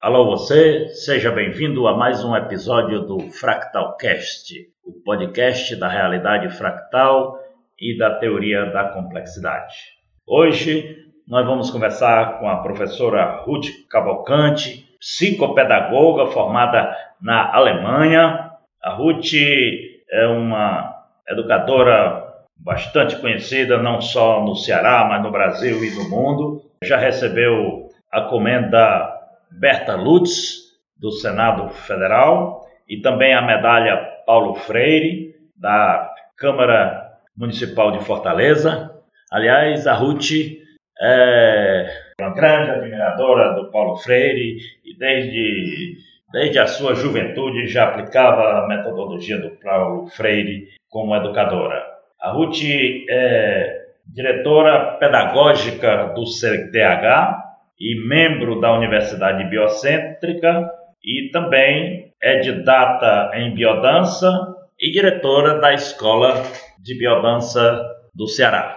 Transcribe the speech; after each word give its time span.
Alô 0.00 0.26
você, 0.26 0.90
seja 0.90 1.28
bem-vindo 1.32 1.88
a 1.88 1.96
mais 1.96 2.24
um 2.24 2.36
episódio 2.36 3.00
do 3.00 3.18
Fractalcast, 3.32 4.54
o 4.86 4.92
podcast 4.92 5.74
da 5.74 5.88
realidade 5.88 6.48
fractal 6.50 7.36
e 7.76 7.98
da 7.98 8.14
teoria 8.14 8.66
da 8.66 8.90
complexidade. 8.90 9.74
Hoje 10.24 11.04
nós 11.26 11.44
vamos 11.44 11.68
conversar 11.70 12.38
com 12.38 12.48
a 12.48 12.58
professora 12.58 13.42
Ruth 13.42 13.66
Cavalcante, 13.90 14.86
psicopedagoga 15.00 16.30
formada 16.30 16.96
na 17.20 17.52
Alemanha. 17.52 18.52
A 18.80 18.90
Ruth 18.90 19.34
é 20.12 20.26
uma 20.28 20.94
educadora 21.28 22.24
bastante 22.56 23.16
conhecida 23.16 23.82
não 23.82 24.00
só 24.00 24.44
no 24.44 24.54
Ceará, 24.54 25.04
mas 25.08 25.24
no 25.24 25.32
Brasil 25.32 25.84
e 25.84 25.90
no 25.90 26.08
mundo. 26.08 26.62
Já 26.84 26.96
recebeu 26.96 27.88
a 28.12 28.20
comenda 28.20 29.17
Berta 29.50 29.96
Lutz, 29.96 30.68
do 30.96 31.10
Senado 31.10 31.68
Federal, 31.70 32.66
e 32.88 33.00
também 33.00 33.34
a 33.34 33.42
medalha 33.42 33.96
Paulo 34.26 34.54
Freire, 34.54 35.34
da 35.56 36.10
Câmara 36.36 37.12
Municipal 37.36 37.92
de 37.92 38.04
Fortaleza. 38.04 38.90
Aliás, 39.30 39.86
a 39.86 39.94
Ruth 39.94 40.30
é 41.00 41.86
uma 42.20 42.34
grande 42.34 42.70
admiradora 42.70 43.54
do 43.54 43.70
Paulo 43.70 43.96
Freire 43.96 44.58
e 44.84 44.96
desde, 44.96 45.96
desde 46.32 46.58
a 46.58 46.66
sua 46.66 46.94
juventude 46.94 47.68
já 47.68 47.84
aplicava 47.84 48.64
a 48.64 48.66
metodologia 48.66 49.38
do 49.38 49.50
Paulo 49.50 50.08
Freire 50.08 50.68
como 50.88 51.14
educadora. 51.14 51.84
A 52.20 52.30
Ruth 52.30 52.62
é 53.10 53.86
diretora 54.06 54.96
pedagógica 54.98 56.12
do 56.14 56.26
CDH, 56.26 57.47
e 57.78 58.08
membro 58.08 58.60
da 58.60 58.74
Universidade 58.74 59.48
Biocêntrica 59.48 60.70
e 61.04 61.30
também 61.30 62.12
é 62.20 62.40
didata 62.40 63.30
em 63.34 63.54
biodança 63.54 64.28
e 64.80 64.90
diretora 64.90 65.60
da 65.60 65.72
Escola 65.72 66.42
de 66.78 66.98
Biodança 66.98 67.84
do 68.14 68.26
Ceará. 68.26 68.76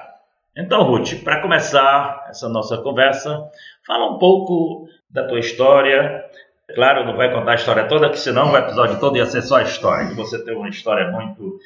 Então, 0.55 0.83
Ruth, 0.83 1.23
para 1.23 1.41
começar 1.41 2.27
essa 2.29 2.47
nossa 2.49 2.77
conversa, 2.77 3.43
fala 3.85 4.11
um 4.11 4.19
pouco 4.19 4.87
da 5.09 5.27
tua 5.27 5.39
história. 5.39 6.23
Claro, 6.75 7.05
não 7.05 7.15
vai 7.15 7.33
contar 7.33 7.51
a 7.51 7.55
história 7.55 7.87
toda, 7.87 8.09
que 8.09 8.19
senão 8.19 8.51
o 8.51 8.57
episódio 8.57 8.99
todo 8.99 9.17
ia 9.17 9.25
ser 9.25 9.41
só 9.41 9.57
a 9.57 9.63
história. 9.63 10.13
Você 10.15 10.43
tem 10.43 10.55
uma 10.55 10.69
história 10.69 11.09
muito 11.09 11.57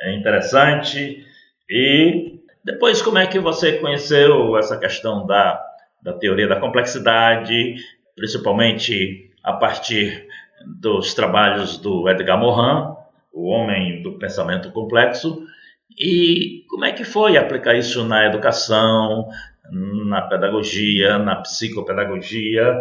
é, 0.00 0.14
interessante. 0.14 1.24
E 1.68 2.40
depois, 2.64 3.02
como 3.02 3.18
é 3.18 3.26
que 3.26 3.38
você 3.38 3.78
conheceu 3.78 4.56
essa 4.56 4.78
questão 4.78 5.26
da 5.26 5.67
da 6.02 6.12
teoria 6.12 6.48
da 6.48 6.60
complexidade, 6.60 7.76
principalmente 8.16 9.30
a 9.42 9.52
partir 9.52 10.26
dos 10.66 11.14
trabalhos 11.14 11.78
do 11.78 12.08
Edgar 12.08 12.38
Morin, 12.38 12.96
o 13.32 13.48
homem 13.48 14.02
do 14.02 14.18
pensamento 14.18 14.72
complexo, 14.72 15.46
e 15.98 16.64
como 16.68 16.84
é 16.84 16.92
que 16.92 17.04
foi 17.04 17.36
aplicar 17.36 17.74
isso 17.74 18.04
na 18.04 18.26
educação, 18.26 19.28
na 19.70 20.22
pedagogia, 20.22 21.18
na 21.18 21.36
psicopedagogia. 21.36 22.74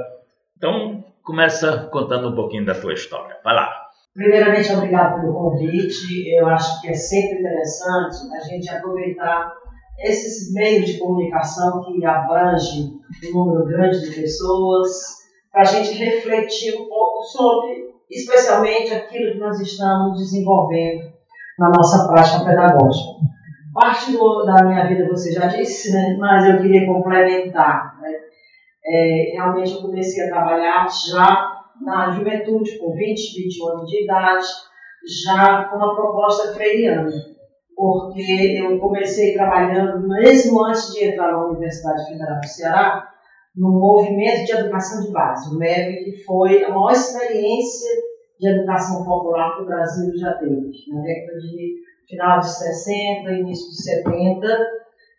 Então, 0.56 1.04
começa 1.24 1.88
contando 1.92 2.30
um 2.30 2.36
pouquinho 2.36 2.66
da 2.66 2.74
tua 2.74 2.94
história. 2.94 3.38
Vai 3.44 3.56
lá. 3.56 3.88
Primeiramente, 4.14 4.72
obrigado 4.72 5.22
pelo 5.22 5.34
convite. 5.34 6.28
Eu 6.30 6.48
acho 6.48 6.82
que 6.82 6.90
é 6.90 6.94
sempre 6.94 7.40
interessante 7.40 8.18
a 8.36 8.40
gente 8.48 8.70
aproveitar 8.70 9.54
esses 10.00 10.54
meios 10.54 10.86
de 10.86 11.00
comunicação 11.00 11.84
que 11.84 12.06
abrange 12.06 12.92
um 13.34 13.46
número 13.46 13.66
grande 13.66 14.02
de 14.02 14.22
pessoas, 14.22 15.18
para 15.52 15.62
a 15.62 15.66
gente 15.66 15.98
refletir 15.98 16.76
um 16.76 16.88
pouco 16.88 17.24
sobre, 17.24 17.90
especialmente, 18.10 18.94
aquilo 18.94 19.34
que 19.34 19.40
nós 19.40 19.60
estamos 19.60 20.20
desenvolvendo 20.20 21.12
na 21.58 21.70
nossa 21.70 22.08
prática 22.08 22.46
pedagógica. 22.46 23.18
Parte 23.74 24.12
do, 24.12 24.44
da 24.44 24.64
minha 24.64 24.88
vida 24.88 25.08
você 25.08 25.32
já 25.32 25.48
disse, 25.48 25.92
né? 25.92 26.16
mas 26.20 26.48
eu 26.48 26.62
queria 26.62 26.86
complementar. 26.86 28.00
Né? 28.02 28.12
É, 28.86 29.32
realmente 29.34 29.74
eu 29.74 29.82
comecei 29.82 30.26
a 30.26 30.30
trabalhar 30.30 30.88
já 31.10 31.64
na 31.82 32.12
juventude, 32.12 32.78
com 32.78 32.94
20, 32.94 33.44
21 33.44 33.70
anos 33.70 33.90
de 33.90 34.04
idade, 34.04 34.46
já 35.26 35.64
com 35.66 35.78
uma 35.78 35.96
proposta 35.96 36.54
freiriana 36.54 37.37
porque 37.78 38.58
eu 38.60 38.80
comecei 38.80 39.36
trabalhando, 39.36 40.08
mesmo 40.08 40.66
antes 40.66 40.92
de 40.92 41.06
entrar 41.06 41.32
na 41.32 41.46
Universidade 41.46 42.10
Federal 42.10 42.40
do 42.40 42.48
Ceará, 42.48 43.08
no 43.56 43.70
movimento 43.70 44.46
de 44.46 44.52
educação 44.52 45.06
de 45.06 45.12
base, 45.12 45.54
o 45.54 45.60
MEB, 45.60 46.04
que 46.04 46.24
foi 46.24 46.64
a 46.64 46.70
maior 46.70 46.92
experiência 46.92 47.90
de 48.40 48.50
educação 48.50 49.06
popular 49.06 49.56
que 49.56 49.62
o 49.62 49.66
Brasil 49.66 50.12
já 50.18 50.34
teve, 50.34 50.72
na 50.92 51.02
década 51.02 51.40
de 51.40 51.76
final 52.10 52.40
de 52.40 52.50
60, 52.50 53.32
início 53.32 53.70
de 53.70 53.84
70, 53.84 54.48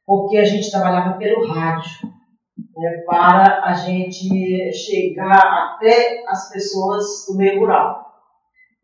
porque 0.04 0.38
a 0.38 0.44
gente 0.44 0.70
trabalhava 0.70 1.16
pelo 1.16 1.46
rádio, 1.46 2.08
né, 2.76 3.02
para 3.06 3.62
a 3.66 3.72
gente 3.74 4.72
chegar 4.72 5.76
até 5.76 6.24
as 6.26 6.50
pessoas 6.50 7.04
do 7.28 7.36
meio 7.36 7.60
rural. 7.60 8.07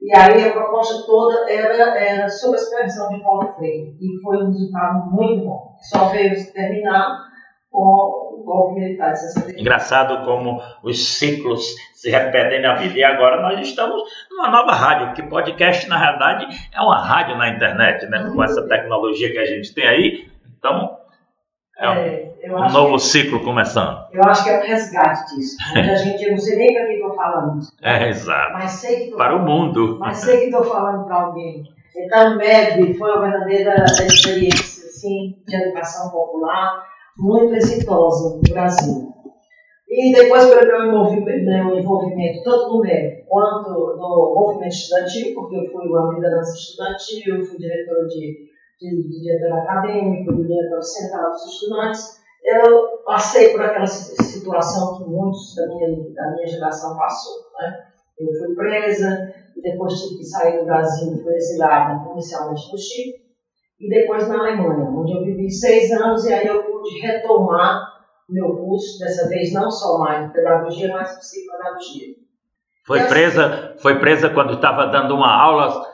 E 0.04 0.14
aí 0.14 0.46
a 0.46 0.52
proposta 0.52 1.02
toda 1.06 1.50
era, 1.50 1.98
era 1.98 2.28
sob 2.28 2.54
a 2.54 2.58
supervisão 2.58 3.08
de 3.08 3.22
Paulo 3.22 3.54
Freire. 3.56 3.96
E 3.98 4.20
foi 4.22 4.36
um 4.36 4.48
resultado 4.48 5.10
muito 5.10 5.46
bom. 5.46 5.76
Só 5.80 6.10
veio 6.10 6.52
terminar 6.52 7.24
com 7.70 7.80
o 7.80 8.44
golpe 8.44 8.80
militar 8.80 9.14
de 9.14 9.20
61. 9.20 9.60
Engraçado 9.60 10.26
como 10.26 10.60
os 10.82 11.06
ciclos 11.06 11.74
se 11.94 12.10
repetem 12.10 12.60
na 12.60 12.74
vida. 12.74 12.98
E 12.98 13.02
agora 13.02 13.40
nós 13.40 13.58
estamos 13.66 14.02
numa 14.30 14.50
nova 14.50 14.72
rádio, 14.72 15.14
que 15.14 15.22
podcast, 15.22 15.88
na 15.88 15.96
realidade, 15.96 16.48
é 16.74 16.80
uma 16.82 17.00
rádio 17.00 17.38
na 17.38 17.48
internet, 17.48 18.06
né? 18.06 18.30
Com 18.30 18.44
essa 18.44 18.68
tecnologia 18.68 19.32
que 19.32 19.38
a 19.38 19.46
gente 19.46 19.72
tem 19.72 19.88
aí. 19.88 20.28
Então, 20.58 20.98
é, 21.78 21.90
um, 21.90 21.94
é, 21.94 22.54
um 22.54 22.72
novo 22.72 22.94
que, 22.94 23.02
ciclo 23.02 23.42
começando. 23.42 24.06
Eu 24.12 24.22
acho 24.24 24.44
que 24.44 24.50
é 24.50 24.58
o 24.58 24.62
resgate 24.62 25.34
disso. 25.34 25.56
Muita 25.74 25.96
gente, 25.96 26.24
eu 26.24 26.30
não 26.30 26.38
sei 26.38 26.56
nem 26.56 26.72
para 26.72 26.86
quem 26.86 26.94
estou 26.96 27.14
falando. 27.14 27.60
É, 27.82 28.08
exato. 28.08 28.52
Mas 28.52 28.70
sei 28.72 29.10
que 29.10 29.16
para 29.16 29.30
falando, 29.30 29.42
o 29.42 29.50
mundo. 29.50 29.98
Mas 29.98 30.18
sei 30.18 30.38
que 30.38 30.44
estou 30.44 30.64
falando 30.64 31.04
para 31.04 31.22
alguém. 31.22 31.64
Então, 31.96 32.34
o 32.34 32.36
MEB 32.36 32.94
foi 32.94 33.10
uma 33.12 33.44
verdadeira 33.44 33.84
experiência 33.84 34.86
assim, 34.86 35.36
de 35.46 35.56
educação 35.56 36.10
popular, 36.10 36.84
muito 37.16 37.54
exitosa 37.54 38.36
no 38.36 38.54
Brasil. 38.54 39.14
E 39.88 40.12
depois, 40.12 40.46
pelo 40.46 40.66
meu 40.66 40.88
envolvimento, 40.88 41.44
meu 41.44 41.78
envolvimento 41.78 42.42
tanto 42.42 42.68
no 42.68 42.80
MEB 42.80 43.24
quanto 43.28 43.70
no 43.70 44.34
movimento 44.34 44.72
estudantil, 44.72 45.34
porque 45.34 45.56
eu 45.56 45.70
fui 45.70 45.88
uma 45.88 46.14
liderança 46.14 46.54
estudantil, 46.54 47.44
fui 47.44 47.58
diretora 47.58 48.06
de 48.08 48.53
de, 48.80 49.02
de 49.02 49.20
diretor 49.20 49.58
acadêmico, 49.58 50.34
de 50.34 50.46
diretor 50.46 50.82
central 50.82 51.30
dos 51.30 51.44
estudantes, 51.44 52.24
eu 52.44 53.02
passei 53.06 53.52
por 53.52 53.62
aquela 53.62 53.86
situação 53.86 54.98
que 54.98 55.04
muitos 55.08 55.54
da 55.56 55.66
minha, 55.68 56.14
da 56.14 56.30
minha 56.32 56.46
geração 56.46 56.96
passou. 56.96 57.34
Né? 57.58 57.84
Eu 58.18 58.28
fui 58.38 58.54
presa, 58.54 59.34
depois 59.62 59.94
tive 60.00 60.18
que 60.18 60.24
sair 60.24 60.58
do 60.58 60.66
Brasil, 60.66 61.16
fui 61.22 61.34
exilada 61.34 62.10
inicialmente 62.12 62.70
no 62.70 62.78
Chile, 62.78 63.24
e 63.80 63.88
depois 63.88 64.28
na 64.28 64.38
Alemanha, 64.38 64.90
onde 64.90 65.16
eu 65.16 65.24
vivi 65.24 65.50
seis 65.50 65.90
anos, 65.90 66.24
e 66.26 66.32
aí 66.32 66.46
eu 66.46 66.62
pude 66.64 67.00
retomar 67.00 67.94
meu 68.28 68.56
curso, 68.56 68.98
dessa 68.98 69.28
vez 69.28 69.52
não 69.52 69.70
só 69.70 69.98
mais 69.98 70.30
pedagogia, 70.32 70.92
mas 70.92 71.18
psicopedagogia. 71.18 72.14
Foi 72.86 73.00
presa, 73.04 73.74
foi 73.78 73.98
presa 73.98 74.30
quando 74.30 74.54
estava 74.54 74.86
dando 74.86 75.14
uma 75.14 75.34
aula 75.34 75.93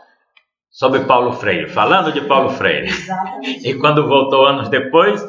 sobre 0.71 1.01
Paulo 1.05 1.33
Freire, 1.33 1.69
falando 1.69 2.13
de 2.13 2.21
Paulo 2.23 2.51
Freire. 2.51 2.87
Exatamente. 2.87 3.69
E 3.69 3.79
quando 3.79 4.09
voltou 4.09 4.47
anos 4.47 4.69
depois, 4.69 5.21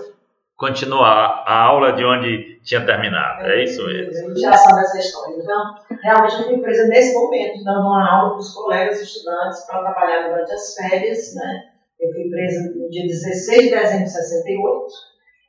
continua 0.56 1.08
a, 1.08 1.64
aula 1.64 1.94
de 1.94 2.06
onde 2.06 2.62
tinha 2.64 2.86
terminado. 2.86 3.48
É, 3.48 3.64
isso 3.64 3.84
mesmo. 3.84 4.32
A 4.32 4.40
já 4.40 4.54
sabe 4.54 4.82
essa 4.82 5.00
história. 5.00 5.36
Então, 5.38 5.76
realmente 6.04 6.36
eu 6.36 6.44
fui 6.44 6.58
presa 6.60 6.88
nesse 6.88 7.16
momento, 7.16 7.64
dando 7.64 7.82
uma 7.82 8.08
aula 8.08 8.30
para 8.32 8.40
os 8.40 8.54
colegas 8.54 9.02
estudantes 9.02 9.66
para 9.66 9.82
trabalhar 9.82 10.30
durante 10.30 10.54
as 10.54 10.76
férias. 10.76 11.34
Né? 11.34 11.64
Eu 12.00 12.14
fui 12.14 12.30
presa 12.30 12.72
no 12.76 12.90
dia 12.90 13.08
16 13.08 13.64
de 13.64 13.70
dezembro 13.72 14.04
de 14.04 14.12
68. 14.12 14.86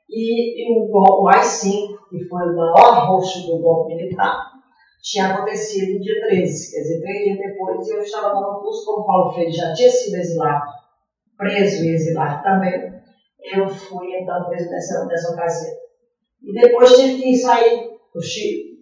E, 0.09 0.63
e 0.63 0.73
o, 0.73 1.23
o 1.23 1.29
AI-5, 1.29 1.89
que 2.09 2.25
foi 2.25 2.43
o 2.43 2.57
maior 2.57 3.09
rosto 3.09 3.47
do 3.47 3.59
golpe 3.59 3.95
militar, 3.95 4.52
tinha 5.03 5.27
acontecido 5.27 5.95
no 5.95 6.01
dia 6.01 6.21
13, 6.29 6.71
quer 6.71 6.81
dizer, 6.81 7.01
três 7.01 7.25
dias 7.25 7.39
depois, 7.39 7.89
eu 7.89 7.99
estava 8.01 8.35
dando 8.35 8.61
curso, 8.61 8.85
como 8.87 9.05
Paulo 9.05 9.33
Freire 9.33 9.53
já 9.53 9.73
tinha 9.75 9.91
sido 9.91 10.17
exilado, 10.17 10.71
preso 11.37 11.85
e 11.85 11.89
exilado 11.89 12.43
também, 12.45 13.03
eu 13.53 13.69
fui 13.69 14.15
então 14.15 14.45
preso 14.49 14.71
nessa, 14.71 15.05
nessa 15.07 15.33
ocasião. 15.33 15.75
E 16.43 16.53
depois 16.53 16.97
tive 16.97 17.21
que 17.21 17.37
sair 17.37 17.91
do 18.15 18.23
Chile. 18.23 18.73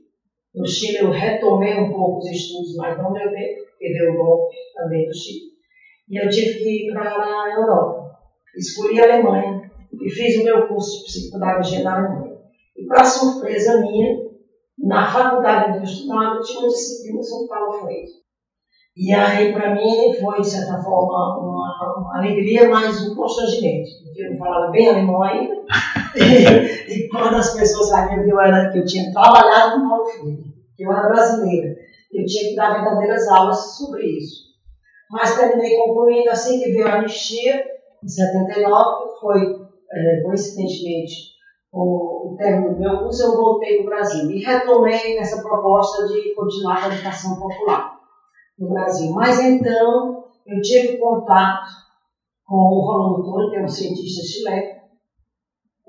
No 0.54 0.66
Chile 0.66 0.98
eu 0.98 1.10
retomei 1.10 1.78
um 1.78 1.92
pouco 1.92 2.18
os 2.18 2.30
estudos, 2.30 2.76
mas 2.76 2.98
não 2.98 3.12
deu 3.12 3.30
tempo, 3.32 3.62
porque 3.70 4.10
o 4.10 4.16
golpe 4.16 4.56
também 4.74 5.06
do 5.06 5.14
Chile. 5.14 5.50
E 6.10 6.22
eu 6.22 6.28
tive 6.28 6.58
que 6.58 6.86
ir 6.86 6.92
para 6.92 7.14
a 7.14 7.54
Europa. 7.56 8.18
Escolhi 8.56 9.00
a 9.00 9.04
Alemanha 9.04 9.70
e 9.92 10.10
fiz 10.10 10.40
o 10.40 10.44
meu 10.44 10.68
curso 10.68 10.98
de 10.98 11.04
psicopedagogia 11.04 11.82
na 11.82 11.98
Alemanha. 11.98 12.36
E 12.76 12.84
para 12.84 13.04
surpresa 13.04 13.80
minha, 13.80 14.29
na 14.82 15.06
faculdade 15.06 15.70
onde 15.70 15.78
eu 15.78 15.84
estudava, 15.84 16.40
tinha 16.40 16.60
uma 16.60 16.68
disciplina 16.68 17.22
sobre 17.22 17.48
Paulo 17.48 17.80
Freire. 17.80 18.20
E 18.96 19.14
aí, 19.14 19.52
para 19.52 19.74
mim, 19.74 20.12
foi, 20.20 20.40
de 20.40 20.50
certa 20.50 20.82
forma, 20.82 21.38
uma, 21.38 21.96
uma, 21.98 22.18
alegria, 22.18 22.68
mas 22.68 23.08
um 23.08 23.14
constrangimento, 23.14 23.88
porque 24.04 24.22
eu 24.22 24.36
falava 24.36 24.70
bem 24.70 24.88
alemão 24.88 25.22
ainda. 25.22 25.54
e, 26.16 26.92
e, 27.04 27.08
quando 27.08 27.36
as 27.36 27.54
pessoas 27.54 27.88
sabiam 27.88 28.24
que 28.24 28.30
eu, 28.30 28.40
era, 28.40 28.70
que 28.70 28.78
eu 28.78 28.84
tinha 28.84 29.12
trabalhado 29.12 29.80
com 29.80 29.88
Paulo 29.88 30.06
Freire, 30.06 30.54
que 30.76 30.84
eu 30.84 30.92
era 30.92 31.08
brasileira, 31.08 31.76
eu 32.12 32.26
tinha 32.26 32.50
que 32.50 32.56
dar 32.56 32.74
verdadeiras 32.74 33.28
aulas 33.28 33.76
sobre 33.76 34.04
isso. 34.04 34.50
Mas 35.10 35.36
terminei 35.38 35.76
concluindo 35.76 36.30
assim 36.30 36.60
que 36.60 36.72
veio 36.72 36.88
a 36.88 36.94
anistia, 36.94 37.64
em 38.02 38.08
79, 38.08 39.20
foi, 39.20 39.40
é, 39.92 40.22
coincidentemente, 40.22 41.30
o, 41.72 42.32
o 42.32 42.36
término 42.36 42.74
do 42.74 42.80
meu 42.80 42.98
curso, 42.98 43.22
eu 43.22 43.36
voltei 43.36 43.76
para 43.76 43.84
o 43.84 43.88
Brasil 43.90 44.30
e 44.30 44.42
retomei 44.42 45.18
essa 45.18 45.42
proposta 45.42 46.06
de 46.08 46.34
continuar 46.34 46.84
a 46.84 46.94
educação 46.94 47.38
popular 47.38 48.00
no 48.58 48.70
Brasil. 48.70 49.12
Mas 49.12 49.40
então 49.40 50.24
eu 50.46 50.60
tive 50.62 50.98
contato 50.98 51.68
com 52.44 52.56
o 52.56 52.80
Rolando 52.80 53.24
Toro, 53.24 53.50
que 53.50 53.56
é 53.56 53.62
um 53.62 53.68
cientista 53.68 54.26
chileno, 54.26 54.80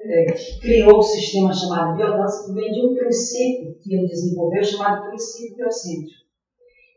é, 0.03 0.25
que 0.33 0.59
criou 0.59 0.99
um 0.99 1.01
sistema 1.01 1.53
chamado 1.53 1.97
biodança, 1.97 2.45
que 2.45 2.53
vem 2.53 2.71
de 2.71 2.85
um 2.85 2.95
princípio 2.95 3.77
que 3.79 3.95
ele 3.95 4.07
desenvolveu 4.07 4.63
chamado 4.63 5.07
princípio 5.07 5.57
biocêntrico. 5.57 6.21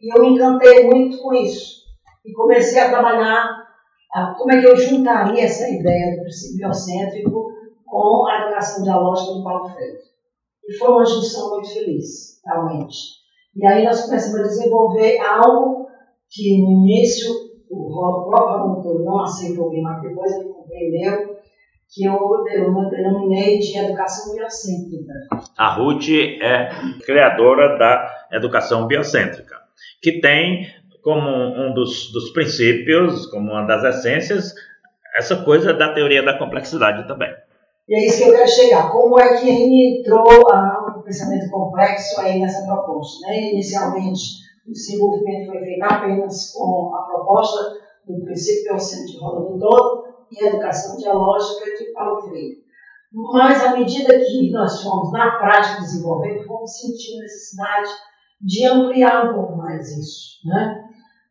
E 0.03 0.15
eu 0.15 0.23
me 0.23 0.35
encantei 0.35 0.87
muito 0.87 1.19
com 1.23 1.33
isso. 1.33 1.85
E 2.25 2.33
comecei 2.33 2.81
a 2.81 2.91
trabalhar 2.91 3.65
a, 4.13 4.35
como 4.35 4.53
é 4.53 4.61
que 4.61 4.67
eu 4.67 4.77
juntaria 4.77 5.45
essa 5.45 5.69
ideia 5.69 6.17
do 6.17 6.23
princípio 6.23 6.59
biocêntrico 6.59 7.54
com 7.87 8.27
a 8.27 8.43
educação 8.43 8.83
dialógica 8.83 9.33
do 9.35 9.45
Paulo 9.45 9.69
Freire. 9.71 9.99
E 10.67 10.75
foi 10.79 10.89
uma 10.89 11.05
junção 11.05 11.51
muito 11.51 11.73
feliz, 11.73 12.41
realmente. 12.45 12.97
E 13.57 13.67
aí 13.67 13.85
nós 13.85 14.07
começamos 14.07 14.41
a 14.41 14.49
desenvolver 14.49 15.19
algo 15.21 15.87
que 16.31 16.61
no 16.63 16.71
início 16.71 17.31
o 17.71 18.29
próprio 18.29 18.59
autor 18.59 19.05
não 19.05 19.23
aceitou 19.23 19.71
bem, 19.71 19.83
mas 19.83 20.03
depois 20.03 20.33
ele 20.33 20.49
compreendeu, 20.49 21.35
que 21.93 22.05
eu, 22.05 22.15
eu 22.53 22.91
denominei 22.91 23.59
de 23.59 23.79
educação 23.79 24.35
biocêntrica. 24.35 25.13
A 25.57 25.75
Ruth 25.75 26.09
é 26.09 26.71
criadora 27.05 27.79
da 27.79 28.27
educação 28.33 28.87
biocêntrica, 28.87 29.57
que 30.03 30.21
tem 30.21 30.67
como 31.03 31.29
um 31.29 31.73
dos, 31.75 32.11
dos 32.13 32.31
princípios, 32.31 33.27
como 33.27 33.53
uma 33.53 33.65
das 33.65 33.85
essências, 33.85 34.55
essa 35.17 35.37
coisa 35.45 35.73
da 35.73 35.93
teoria 35.93 36.23
da 36.23 36.37
complexidade 36.37 37.07
também. 37.07 37.33
E 37.87 37.95
é 37.95 38.07
isso 38.07 38.23
que 38.23 38.31
eu 38.31 38.35
quero 38.35 38.49
chegar. 38.49 38.91
Como 38.91 39.19
é 39.19 39.37
que 39.37 39.51
entrou 39.51 40.25
o 40.25 41.03
pensamento 41.03 41.51
complexo 41.51 42.21
aí 42.21 42.41
nessa 42.41 42.65
proposta? 42.65 43.27
Né? 43.27 43.53
Inicialmente, 43.53 44.23
o 44.67 44.73
desenvolvimento 44.73 45.51
foi 45.51 45.61
feito 45.61 45.83
apenas 45.85 46.53
com 46.53 46.95
a 46.95 47.03
proposta 47.03 47.79
do 48.07 48.25
princípio 48.25 48.73
docente 48.73 49.13
de 49.13 49.19
roda 49.19 49.51
do 49.51 49.59
todo 49.59 50.05
e 50.33 50.43
a 50.43 50.49
educação 50.49 50.97
dialógica 50.97 51.65
de 51.77 51.93
Paulo 51.93 52.23
Freire. 52.23 52.65
Mas, 53.13 53.63
à 53.63 53.77
medida 53.77 54.19
que 54.19 54.51
nós 54.51 54.83
fomos, 54.83 55.13
na 55.13 55.39
prática, 55.39 55.83
desenvolvendo, 55.83 56.45
fomos 56.47 56.81
sentindo 56.81 57.21
necessidade 57.21 57.91
de 58.41 58.67
ampliar 58.67 59.31
um 59.31 59.35
pouco 59.35 59.57
mais 59.57 59.97
isso. 59.97 60.41
Né? 60.45 60.85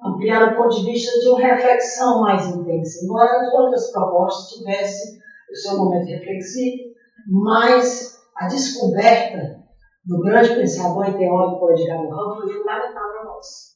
Ampliar 0.05 0.53
o 0.53 0.55
ponto 0.55 0.75
de 0.77 0.85
vista 0.85 1.19
de 1.19 1.29
uma 1.29 1.39
reflexão 1.39 2.21
mais 2.21 2.47
intensa. 2.47 3.03
Embora 3.03 3.41
as 3.41 3.53
outras 3.53 3.91
propostas 3.91 4.57
tivessem 4.57 5.22
o 5.53 5.55
seu 5.55 5.77
momento 5.77 6.07
reflexivo, 6.07 6.93
mas 7.27 8.19
a 8.35 8.47
descoberta 8.47 9.63
do 10.05 10.19
grande 10.21 10.55
pensador 10.55 11.09
e 11.09 11.17
teórico 11.17 11.71
Edgar 11.71 12.03
Morin 12.03 12.41
foi 12.41 12.53
fundamental 12.53 13.11
para 13.11 13.25
nós. 13.25 13.73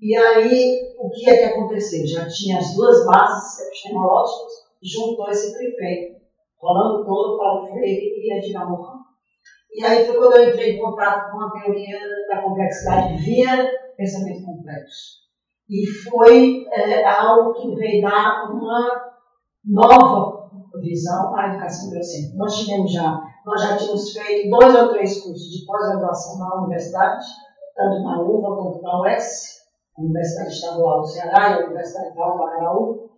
E 0.00 0.16
aí, 0.16 0.94
o 0.98 1.10
que 1.10 1.28
é 1.28 1.36
que 1.36 1.44
aconteceu? 1.44 2.06
Já 2.06 2.26
tinha 2.28 2.58
as 2.58 2.74
duas 2.74 3.04
bases 3.04 3.66
epistemológicas, 3.66 4.52
juntou 4.82 5.28
esse 5.28 5.54
tripé, 5.58 6.20
Rolando 6.58 7.04
Todo, 7.04 7.36
Paulo 7.36 7.66
Freire 7.72 8.00
e 8.16 8.38
Edgar 8.38 8.70
Morin. 8.70 9.00
E 9.72 9.84
aí 9.84 10.06
foi 10.06 10.16
quando 10.16 10.36
eu 10.36 10.48
entrei 10.48 10.76
em 10.76 10.80
contato 10.80 11.30
com 11.30 11.40
a 11.42 11.50
teoria 11.50 11.98
da 12.28 12.42
complexidade 12.42 13.22
via 13.22 13.70
pensamento 13.96 14.44
complexo. 14.44 15.20
E 15.68 15.86
foi 15.86 16.64
é, 16.72 17.04
algo 17.04 17.52
que 17.54 17.74
veio 17.76 18.02
dar 18.02 18.50
uma 18.50 19.12
nova 19.64 20.39
visão 20.78 21.34
à 21.36 21.48
educação 21.48 21.90
biocêntrica. 21.90 22.36
Nós 22.36 22.58
tivemos 22.58 22.92
já, 22.92 23.20
nós 23.44 23.62
já 23.62 23.76
tínhamos 23.76 24.12
feito 24.12 24.50
dois 24.50 24.74
ou 24.74 24.88
três 24.92 25.20
cursos 25.22 25.50
de 25.50 25.66
pós-graduação 25.66 26.38
na 26.38 26.62
universidade, 26.62 27.26
tanto 27.74 28.02
na 28.02 28.20
UVA 28.22 28.56
quanto 28.56 28.82
na 28.82 29.00
UES, 29.02 29.60
a 29.96 30.02
Universidade 30.02 30.50
Estadual 30.50 31.00
do 31.00 31.06
Ceará 31.06 31.50
e 31.50 31.54
a 31.54 31.66
Universidade 31.66 32.14
Paulo 32.14 32.38
Paraú. 32.38 33.10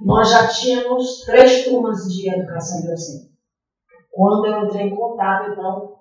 Nós 0.00 0.30
já 0.30 0.48
tínhamos 0.48 1.22
três 1.24 1.64
turmas 1.64 2.04
de 2.04 2.30
educação 2.32 2.82
biocêntrica. 2.82 3.32
Quando 4.12 4.46
eu 4.46 4.64
entrei 4.64 4.88
em 4.88 4.96
contato, 4.96 5.52
então, 5.52 5.96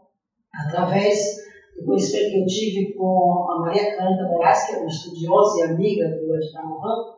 através 0.53 1.37
do 1.77 1.85
conhecimento 1.85 2.31
que 2.31 2.39
eu 2.41 2.45
tive 2.45 2.93
com 2.93 3.47
a 3.49 3.59
Maria 3.61 3.95
Cândida 3.95 4.27
Moraes, 4.27 4.65
que 4.65 4.75
é 4.75 4.79
uma 4.79 4.87
estudiosa 4.87 5.59
e 5.59 5.63
amiga 5.63 6.09
do 6.09 6.35
Edgar 6.35 6.67
Morin, 6.67 7.16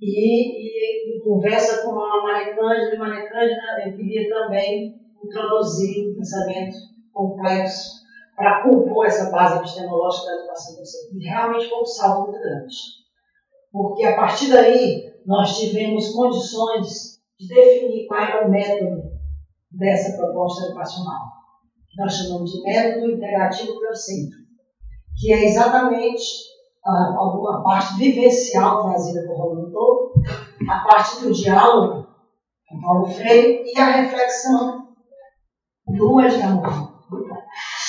e, 0.00 1.16
e, 1.16 1.20
conversa 1.20 1.82
com 1.82 1.98
a 1.98 2.22
Maria 2.22 2.54
Cândida, 2.54 2.94
e 2.94 2.98
Maria 2.98 3.28
Cândida 3.28 3.86
eu 3.86 3.96
queria 3.96 4.28
também 4.28 4.94
introduzir 5.24 6.10
um 6.10 6.14
pensamento 6.14 6.76
complexo 7.12 8.04
para 8.36 8.62
compor 8.62 9.06
essa 9.06 9.30
base 9.30 9.58
epistemológica 9.58 10.26
da 10.26 10.36
educação 10.40 10.76
docente. 10.76 11.16
E 11.16 11.24
realmente 11.24 11.68
foi 11.68 11.80
um 11.80 11.86
salto 11.86 12.22
muito 12.24 12.40
grande. 12.40 12.74
Porque 13.72 14.04
a 14.04 14.16
partir 14.16 14.50
daí 14.50 15.14
nós 15.24 15.56
tivemos 15.58 16.12
condições 16.12 17.20
de 17.38 17.48
definir 17.48 18.06
qual 18.06 18.20
era 18.20 18.46
o 18.46 18.50
método 18.50 19.02
dessa 19.70 20.16
proposta 20.16 20.66
educacional. 20.66 21.20
Nós 21.96 22.16
chamamos 22.16 22.50
de 22.50 22.62
método 22.62 23.10
integrativo 23.12 23.78
biocêntrico, 23.78 24.44
que 25.18 25.32
é 25.32 25.44
exatamente 25.44 26.24
a, 26.86 26.90
a 26.90 27.62
parte 27.62 27.96
vivencial 27.96 28.82
trazida 28.82 29.26
por 29.26 29.36
Rolando 29.36 29.72
Todo, 29.72 30.12
a 30.68 30.78
parte 30.84 31.22
do 31.22 31.32
diálogo 31.32 32.06
com 32.68 32.80
Paulo 32.80 33.06
Freire 33.06 33.64
e 33.64 33.78
a 33.78 34.02
reflexão 34.02 34.88
do 35.86 36.20
Edgar 36.20 36.56
Morin. 36.56 36.94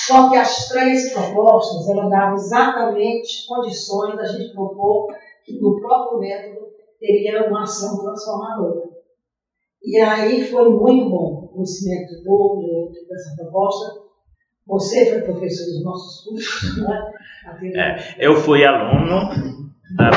Só 0.06 0.30
que 0.30 0.36
as 0.36 0.68
três 0.68 1.12
propostas, 1.12 1.88
elas 1.88 2.10
davam 2.10 2.34
exatamente 2.34 3.46
condições 3.48 4.16
da 4.16 4.24
gente 4.24 4.54
propor 4.54 5.08
que 5.44 5.60
no 5.60 5.80
próprio 5.80 6.20
método 6.20 6.66
teria 7.00 7.48
uma 7.48 7.64
ação 7.64 7.98
transformadora. 7.98 8.88
E 9.82 10.00
aí 10.00 10.44
foi 10.44 10.70
muito 10.70 11.10
bom 11.10 11.44
o 11.44 11.48
conhecimento 11.48 12.22
do, 12.22 12.92
dessa 13.08 13.34
proposta, 13.36 14.05
você 14.66 15.10
foi 15.10 15.20
professor 15.22 15.64
dos 15.66 15.84
nossos 15.84 16.24
cursos, 16.24 16.82
né? 16.82 17.12
É, 17.74 18.14
eu 18.18 18.36
fui 18.36 18.64
aluno 18.64 19.30
da, 19.94 20.10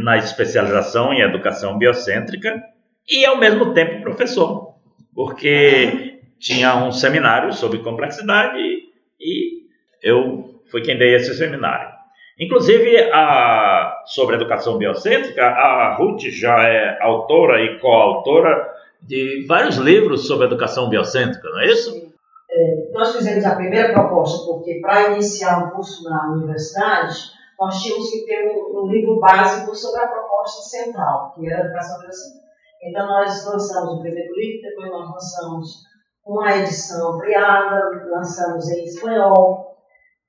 na 0.00 0.18
especialização 0.18 1.12
em 1.12 1.20
educação 1.20 1.76
biocêntrica 1.76 2.62
e, 3.08 3.24
ao 3.26 3.38
mesmo 3.38 3.74
tempo, 3.74 4.02
professor, 4.02 4.76
porque 5.14 6.20
tinha 6.38 6.76
um 6.84 6.92
seminário 6.92 7.52
sobre 7.52 7.80
complexidade 7.80 8.58
e 9.20 9.62
eu 10.02 10.60
fui 10.70 10.82
quem 10.82 10.96
dei 10.96 11.14
esse 11.16 11.34
seminário. 11.34 11.90
Inclusive, 12.38 12.96
a, 13.12 14.02
sobre 14.06 14.36
educação 14.36 14.78
biocêntrica, 14.78 15.44
a 15.44 15.96
Ruth 15.96 16.22
já 16.22 16.62
é 16.62 16.98
autora 17.02 17.62
e 17.62 17.78
coautora 17.78 18.68
de 19.02 19.44
vários 19.46 19.76
livros 19.76 20.26
sobre 20.26 20.46
educação 20.46 20.88
biocêntrica, 20.88 21.48
não 21.48 21.60
é 21.60 21.66
isso? 21.66 22.01
É, 22.62 22.92
nós 22.92 23.16
fizemos 23.16 23.44
a 23.44 23.56
primeira 23.56 23.92
proposta 23.92 24.46
porque 24.46 24.78
para 24.80 25.10
iniciar 25.12 25.66
um 25.66 25.70
curso 25.70 26.08
na 26.08 26.32
universidade, 26.32 27.14
nós 27.58 27.82
tínhamos 27.82 28.08
que 28.10 28.24
ter 28.24 28.48
um, 28.48 28.84
um, 28.84 28.86
livro 28.86 29.18
básico 29.18 29.74
sobre 29.74 30.00
a 30.00 30.08
proposta 30.08 30.62
central, 30.62 31.32
que 31.34 31.46
era 31.46 31.62
a 31.62 31.66
educação 31.66 32.00
biocêntrica. 32.00 32.46
Então 32.82 33.06
nós 33.06 33.46
lançamos 33.46 33.94
o 33.94 34.00
primeiro 34.00 34.34
livro, 34.34 34.62
depois 34.62 34.90
nós 34.90 35.10
lançamos 35.10 35.68
uma 36.24 36.56
edição 36.56 37.14
ampliada, 37.14 37.80
lançamos 38.10 38.68
em 38.70 38.84
espanhol, 38.84 39.72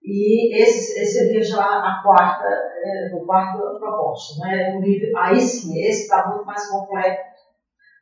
e 0.04 0.62
esse, 0.62 1.00
esse 1.00 1.20
seria 1.20 1.44
já 1.44 1.64
a 1.64 2.02
quarta, 2.04 2.46
é, 2.46 3.08
a 3.08 3.26
quarta 3.26 3.80
proposta. 3.80 4.46
Né? 4.46 4.76
Um 4.76 4.82
livro, 4.82 5.18
aí 5.18 5.40
sim, 5.40 5.80
esse 5.80 6.04
está 6.04 6.28
muito 6.28 6.46
mais 6.46 6.68
completo, 6.70 7.22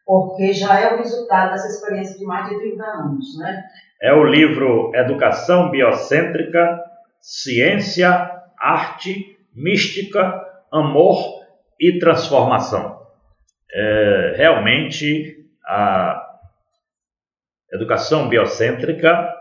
porque 0.05 0.51
já 0.51 0.79
é 0.79 0.93
o 0.93 0.97
resultado 0.97 1.51
dessa 1.51 1.67
experiência 1.67 2.17
de 2.17 2.25
mais 2.25 2.49
de 2.49 2.57
30 2.57 2.83
anos. 2.83 3.37
Né? 3.37 3.63
É 4.01 4.13
o 4.13 4.23
livro 4.23 4.91
Educação 4.95 5.69
Biocêntrica, 5.69 6.81
Ciência, 7.19 8.31
Arte, 8.59 9.37
Mística, 9.55 10.41
Amor 10.71 11.43
e 11.79 11.99
Transformação. 11.99 12.99
É, 13.73 14.33
realmente, 14.37 15.45
a 15.65 16.19
educação 17.71 18.27
biocêntrica 18.27 19.33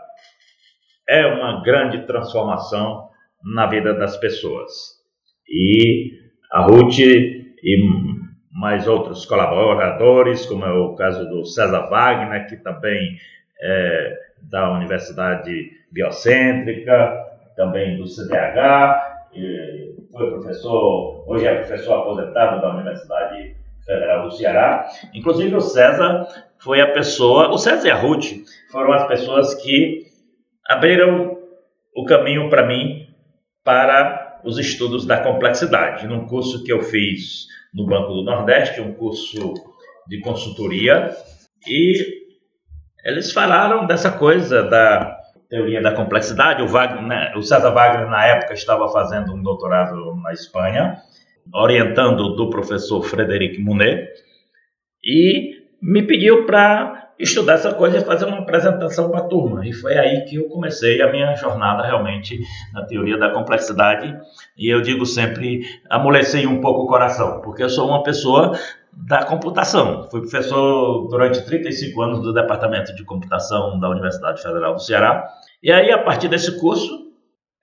é 1.09 1.25
uma 1.25 1.61
grande 1.63 2.05
transformação 2.05 3.09
na 3.43 3.65
vida 3.65 3.93
das 3.93 4.15
pessoas. 4.17 4.71
E 5.49 6.11
a 6.51 6.61
Ruth 6.61 6.99
e 6.99 7.77
mais 8.51 8.87
outros 8.87 9.25
colaboradores, 9.25 10.45
como 10.45 10.65
é 10.65 10.71
o 10.71 10.95
caso 10.95 11.27
do 11.27 11.45
César 11.45 11.89
Wagner, 11.89 12.47
que 12.47 12.57
também 12.57 13.17
é 13.61 14.17
da 14.49 14.71
Universidade 14.73 15.71
Biocêntrica, 15.91 17.13
também 17.55 17.97
do 17.97 18.07
CDH, 18.07 19.11
foi 20.11 20.31
professor, 20.31 21.23
hoje 21.27 21.45
é 21.45 21.55
professor 21.55 21.93
aposentado 21.99 22.61
da 22.61 22.73
Universidade 22.75 23.55
Federal 23.85 24.23
do 24.23 24.31
Ceará. 24.31 24.89
Inclusive 25.13 25.55
o 25.55 25.61
César 25.61 26.27
foi 26.59 26.81
a 26.81 26.91
pessoa, 26.91 27.49
o 27.49 27.57
César 27.57 27.87
e 27.87 27.91
a 27.91 27.95
Ruth 27.95 28.25
foram 28.71 28.93
as 28.93 29.07
pessoas 29.07 29.53
que 29.55 30.05
abriram 30.67 31.37
o 31.95 32.05
caminho 32.05 32.49
para 32.49 32.65
mim 32.65 33.07
para 33.63 34.41
os 34.43 34.57
estudos 34.57 35.05
da 35.05 35.21
complexidade. 35.21 36.07
Num 36.07 36.25
curso 36.25 36.63
que 36.63 36.71
eu 36.71 36.81
fiz 36.81 37.45
no 37.73 37.85
Banco 37.85 38.13
do 38.13 38.23
Nordeste, 38.23 38.81
um 38.81 38.93
curso 38.93 39.53
de 40.07 40.19
consultoria, 40.21 41.11
e 41.67 42.21
eles 43.03 43.31
falaram 43.31 43.85
dessa 43.85 44.11
coisa 44.11 44.63
da 44.63 45.17
teoria 45.49 45.81
da 45.81 45.91
complexidade. 45.91 46.61
O, 46.61 46.67
Wagner, 46.67 47.03
né, 47.03 47.33
o 47.35 47.41
César 47.41 47.71
Wagner, 47.71 48.09
na 48.09 48.25
época, 48.25 48.53
estava 48.53 48.87
fazendo 48.89 49.33
um 49.33 49.43
doutorado 49.43 50.15
na 50.15 50.31
Espanha, 50.31 50.95
orientando 51.53 52.35
do 52.35 52.49
professor 52.49 53.03
Frederic 53.03 53.61
Monet, 53.61 54.07
e 55.03 55.61
me 55.81 56.03
pediu 56.03 56.45
para 56.45 57.10
estudar 57.21 57.53
essa 57.53 57.73
coisa 57.73 57.97
e 57.97 58.05
fazer 58.05 58.25
uma 58.25 58.39
apresentação 58.39 59.09
para 59.09 59.19
a 59.19 59.27
turma. 59.27 59.65
E 59.65 59.73
foi 59.73 59.97
aí 59.97 60.25
que 60.25 60.35
eu 60.35 60.49
comecei 60.49 61.01
a 61.01 61.11
minha 61.11 61.35
jornada 61.35 61.83
realmente 61.83 62.39
na 62.73 62.85
teoria 62.85 63.17
da 63.17 63.29
complexidade. 63.29 64.13
E 64.57 64.67
eu 64.67 64.81
digo 64.81 65.05
sempre, 65.05 65.61
amolecei 65.89 66.47
um 66.47 66.59
pouco 66.59 66.83
o 66.83 66.87
coração, 66.87 67.41
porque 67.41 67.63
eu 67.63 67.69
sou 67.69 67.87
uma 67.87 68.03
pessoa 68.03 68.57
da 68.91 69.23
computação. 69.23 70.07
Fui 70.09 70.21
professor 70.21 71.07
durante 71.09 71.45
35 71.45 72.01
anos 72.01 72.21
do 72.21 72.33
Departamento 72.33 72.93
de 72.95 73.03
Computação 73.05 73.79
da 73.79 73.89
Universidade 73.89 74.41
Federal 74.41 74.73
do 74.73 74.81
Ceará. 74.81 75.27
E 75.63 75.71
aí, 75.71 75.91
a 75.91 75.99
partir 75.99 76.27
desse 76.27 76.59
curso, 76.59 77.11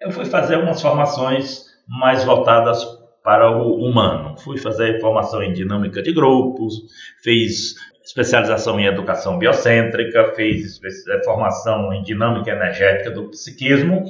eu 0.00 0.10
fui 0.10 0.24
fazer 0.24 0.56
umas 0.56 0.80
formações 0.80 1.66
mais 1.86 2.24
voltadas 2.24 2.84
para 3.22 3.50
o 3.50 3.84
humano. 3.84 4.38
Fui 4.38 4.56
fazer 4.56 5.00
formação 5.00 5.42
em 5.42 5.52
dinâmica 5.52 6.02
de 6.02 6.12
grupos, 6.12 6.74
fiz 7.22 7.74
especialização 8.08 8.80
em 8.80 8.86
educação 8.86 9.38
biocêntrica, 9.38 10.32
fiz 10.34 10.80
eh, 10.82 11.22
formação 11.24 11.92
em 11.92 12.02
dinâmica 12.02 12.50
energética 12.50 13.10
do 13.10 13.28
psiquismo 13.28 14.04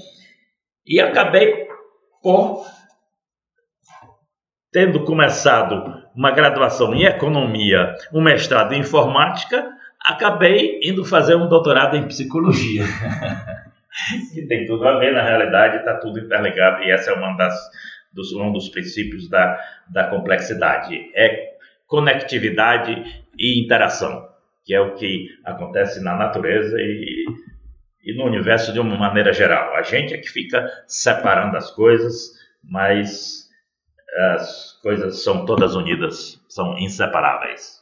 e 0.86 1.00
acabei 1.00 1.66
por 2.22 2.64
tendo 4.70 5.04
começado 5.04 6.00
uma 6.14 6.30
graduação 6.30 6.94
em 6.94 7.06
economia, 7.06 7.92
um 8.12 8.20
mestrado 8.20 8.72
em 8.72 8.80
informática, 8.80 9.68
acabei 10.00 10.78
indo 10.84 11.04
fazer 11.04 11.34
um 11.34 11.48
doutorado 11.48 11.96
em 11.96 12.06
psicologia. 12.06 12.84
que 14.32 14.46
tem 14.46 14.64
tudo 14.64 14.86
a 14.86 14.96
ver, 15.00 15.12
na 15.12 15.22
realidade 15.22 15.78
está 15.78 15.96
tudo 15.96 16.20
interligado 16.20 16.84
e 16.84 16.90
essa 16.92 17.10
é 17.10 17.14
uma 17.14 17.36
das 17.36 17.54
dos, 18.12 18.32
um 18.32 18.52
dos 18.52 18.68
princípios 18.68 19.28
da, 19.28 19.58
da 19.88 20.04
complexidade. 20.04 20.94
É 21.16 21.48
conectividade 21.88 23.26
e 23.38 23.62
interação, 23.64 24.28
que 24.64 24.74
é 24.74 24.80
o 24.80 24.94
que 24.94 25.28
acontece 25.44 26.02
na 26.02 26.16
natureza 26.16 26.76
e, 26.78 27.24
e 28.04 28.16
no 28.16 28.24
universo 28.24 28.72
de 28.72 28.80
uma 28.80 28.96
maneira 28.96 29.32
geral. 29.32 29.74
A 29.76 29.82
gente 29.82 30.14
é 30.14 30.18
que 30.18 30.28
fica 30.28 30.66
separando 30.86 31.56
as 31.56 31.70
coisas, 31.70 32.32
mas 32.62 33.48
as 34.34 34.78
coisas 34.82 35.22
são 35.22 35.46
todas 35.46 35.74
unidas, 35.74 36.40
são 36.48 36.76
inseparáveis. 36.78 37.78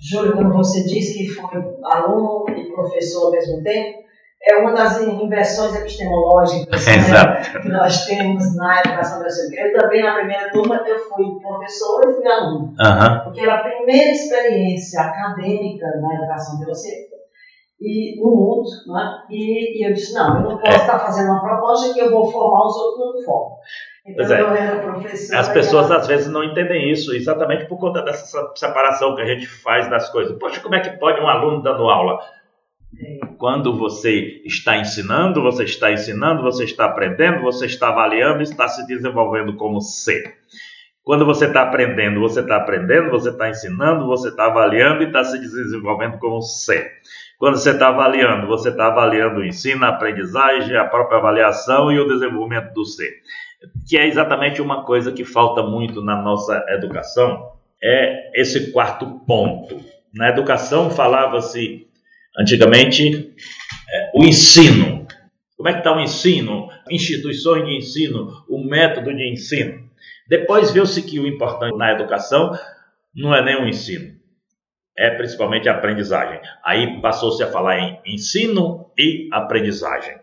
Júlio, 0.00 0.32
como 0.32 0.52
você 0.52 0.84
disse 0.84 1.18
que 1.18 1.28
foi 1.28 1.44
aluno 1.84 2.44
e 2.50 2.72
professor 2.72 3.26
ao 3.26 3.32
mesmo 3.32 3.62
tempo, 3.62 4.05
é 4.42 4.56
uma 4.56 4.72
das 4.72 5.00
inversões 5.00 5.74
epistemológicas 5.74 6.86
né, 6.86 7.60
que 7.60 7.68
nós 7.68 8.06
temos 8.06 8.54
na 8.56 8.80
educação 8.80 9.18
brasileira. 9.18 9.68
Eu 9.68 9.80
também, 9.80 10.02
na 10.02 10.14
primeira 10.14 10.50
turma, 10.50 10.82
eu 10.86 10.98
fui 10.98 11.40
professor 11.40 12.08
e 12.08 12.14
fui 12.14 12.26
aluno. 12.26 12.66
Uhum. 12.66 13.24
Porque 13.24 13.40
era 13.40 13.56
a 13.56 13.62
primeira 13.62 14.10
experiência 14.10 15.00
acadêmica 15.00 15.86
na 16.00 16.14
educação 16.14 16.60
biocêntrica 16.60 17.16
e 17.80 18.18
no 18.20 18.30
mundo, 18.30 18.68
né? 18.86 19.22
e, 19.30 19.82
e 19.82 19.86
eu 19.86 19.92
disse, 19.92 20.14
não, 20.14 20.36
eu 20.36 20.50
não 20.50 20.58
posso 20.58 20.72
é. 20.72 20.80
estar 20.80 20.98
fazendo 20.98 21.30
uma 21.30 21.40
proposta 21.40 21.92
que 21.92 22.00
eu 22.00 22.10
vou 22.10 22.30
formar 22.30 22.66
os 22.66 22.76
outros 22.76 23.14
no 23.16 23.24
formo. 23.24 23.56
Então, 24.06 24.36
é. 24.36 24.40
eu 24.40 24.54
era 24.54 24.80
professor. 24.80 25.36
As 25.36 25.48
pessoas 25.48 25.90
às 25.90 26.06
vezes 26.06 26.28
não 26.28 26.44
entendem 26.44 26.90
isso, 26.90 27.14
exatamente 27.14 27.66
por 27.66 27.78
conta 27.78 28.02
dessa 28.02 28.52
separação 28.54 29.14
que 29.16 29.22
a 29.22 29.26
gente 29.26 29.46
faz 29.46 29.90
das 29.90 30.08
coisas. 30.08 30.38
Poxa, 30.38 30.60
como 30.60 30.74
é 30.74 30.80
que 30.80 30.96
pode 30.98 31.20
um 31.20 31.28
aluno 31.28 31.62
dando 31.62 31.90
aula? 31.90 32.18
Quando 33.38 33.76
você 33.76 34.40
está 34.44 34.78
ensinando, 34.78 35.42
você 35.42 35.64
está 35.64 35.92
ensinando, 35.92 36.42
você 36.42 36.64
está 36.64 36.86
aprendendo, 36.86 37.42
você 37.42 37.66
está 37.66 37.88
avaliando, 37.88 38.42
está 38.42 38.68
se 38.68 38.86
desenvolvendo 38.86 39.56
como 39.56 39.80
ser. 39.80 40.36
Quando 41.02 41.24
você 41.24 41.46
está 41.46 41.62
aprendendo, 41.62 42.20
você 42.20 42.40
está 42.40 42.56
aprendendo, 42.56 43.10
você 43.10 43.28
está 43.28 43.48
ensinando, 43.48 44.06
você 44.06 44.28
está 44.28 44.46
avaliando 44.46 45.02
e 45.02 45.06
está 45.06 45.22
se 45.22 45.38
desenvolvendo 45.38 46.18
como 46.18 46.40
ser. 46.42 46.90
Quando 47.38 47.58
você 47.58 47.70
está 47.70 47.88
avaliando, 47.88 48.46
você 48.46 48.70
está 48.70 48.86
avaliando 48.86 49.40
o 49.40 49.44
ensino, 49.44 49.84
a 49.84 49.90
aprendizagem, 49.90 50.76
a 50.76 50.84
própria 50.84 51.18
avaliação 51.18 51.92
e 51.92 52.00
o 52.00 52.08
desenvolvimento 52.08 52.72
do 52.72 52.84
ser. 52.84 53.10
Que 53.88 53.98
é 53.98 54.08
exatamente 54.08 54.60
uma 54.60 54.84
coisa 54.84 55.12
que 55.12 55.24
falta 55.24 55.62
muito 55.62 56.02
na 56.02 56.20
nossa 56.20 56.64
educação, 56.70 57.52
é 57.82 58.40
esse 58.40 58.72
quarto 58.72 59.20
ponto. 59.26 59.80
Na 60.14 60.30
educação 60.30 60.90
falava-se 60.90 61.85
Antigamente, 62.38 63.34
é, 63.90 64.10
o 64.14 64.22
ensino. 64.22 65.06
Como 65.56 65.68
é 65.70 65.72
que 65.72 65.78
está 65.78 65.96
o 65.96 66.00
ensino? 66.00 66.68
Instituições 66.90 67.66
de 67.66 67.76
ensino, 67.76 68.44
o 68.48 68.62
método 68.62 69.14
de 69.14 69.32
ensino. 69.32 69.88
Depois 70.28 70.70
viu-se 70.70 71.02
que 71.02 71.18
o 71.18 71.26
importante 71.26 71.76
na 71.78 71.92
educação 71.92 72.52
não 73.14 73.34
é 73.34 73.42
nem 73.42 73.56
o 73.56 73.66
ensino, 73.66 74.14
é 74.98 75.10
principalmente 75.10 75.68
a 75.68 75.72
aprendizagem. 75.72 76.38
Aí 76.62 77.00
passou-se 77.00 77.42
a 77.42 77.46
falar 77.46 77.78
em 77.78 78.00
ensino 78.06 78.90
e 78.98 79.28
aprendizagem. 79.32 80.16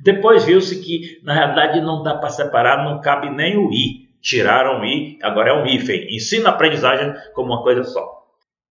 Depois 0.00 0.44
viu-se 0.44 0.80
que, 0.82 1.20
na 1.24 1.32
realidade, 1.32 1.80
não 1.80 2.02
dá 2.02 2.14
para 2.16 2.28
separar, 2.28 2.84
não 2.84 3.00
cabe 3.00 3.30
nem 3.30 3.56
o 3.56 3.72
I. 3.72 4.08
Tiraram 4.20 4.80
o 4.80 4.84
I, 4.84 5.18
agora 5.22 5.50
é 5.50 5.54
um 5.54 5.66
hífen. 5.66 6.14
Ensino 6.14 6.44
e 6.44 6.48
aprendizagem 6.48 7.14
como 7.32 7.52
uma 7.52 7.62
coisa 7.62 7.84
só 7.84 8.17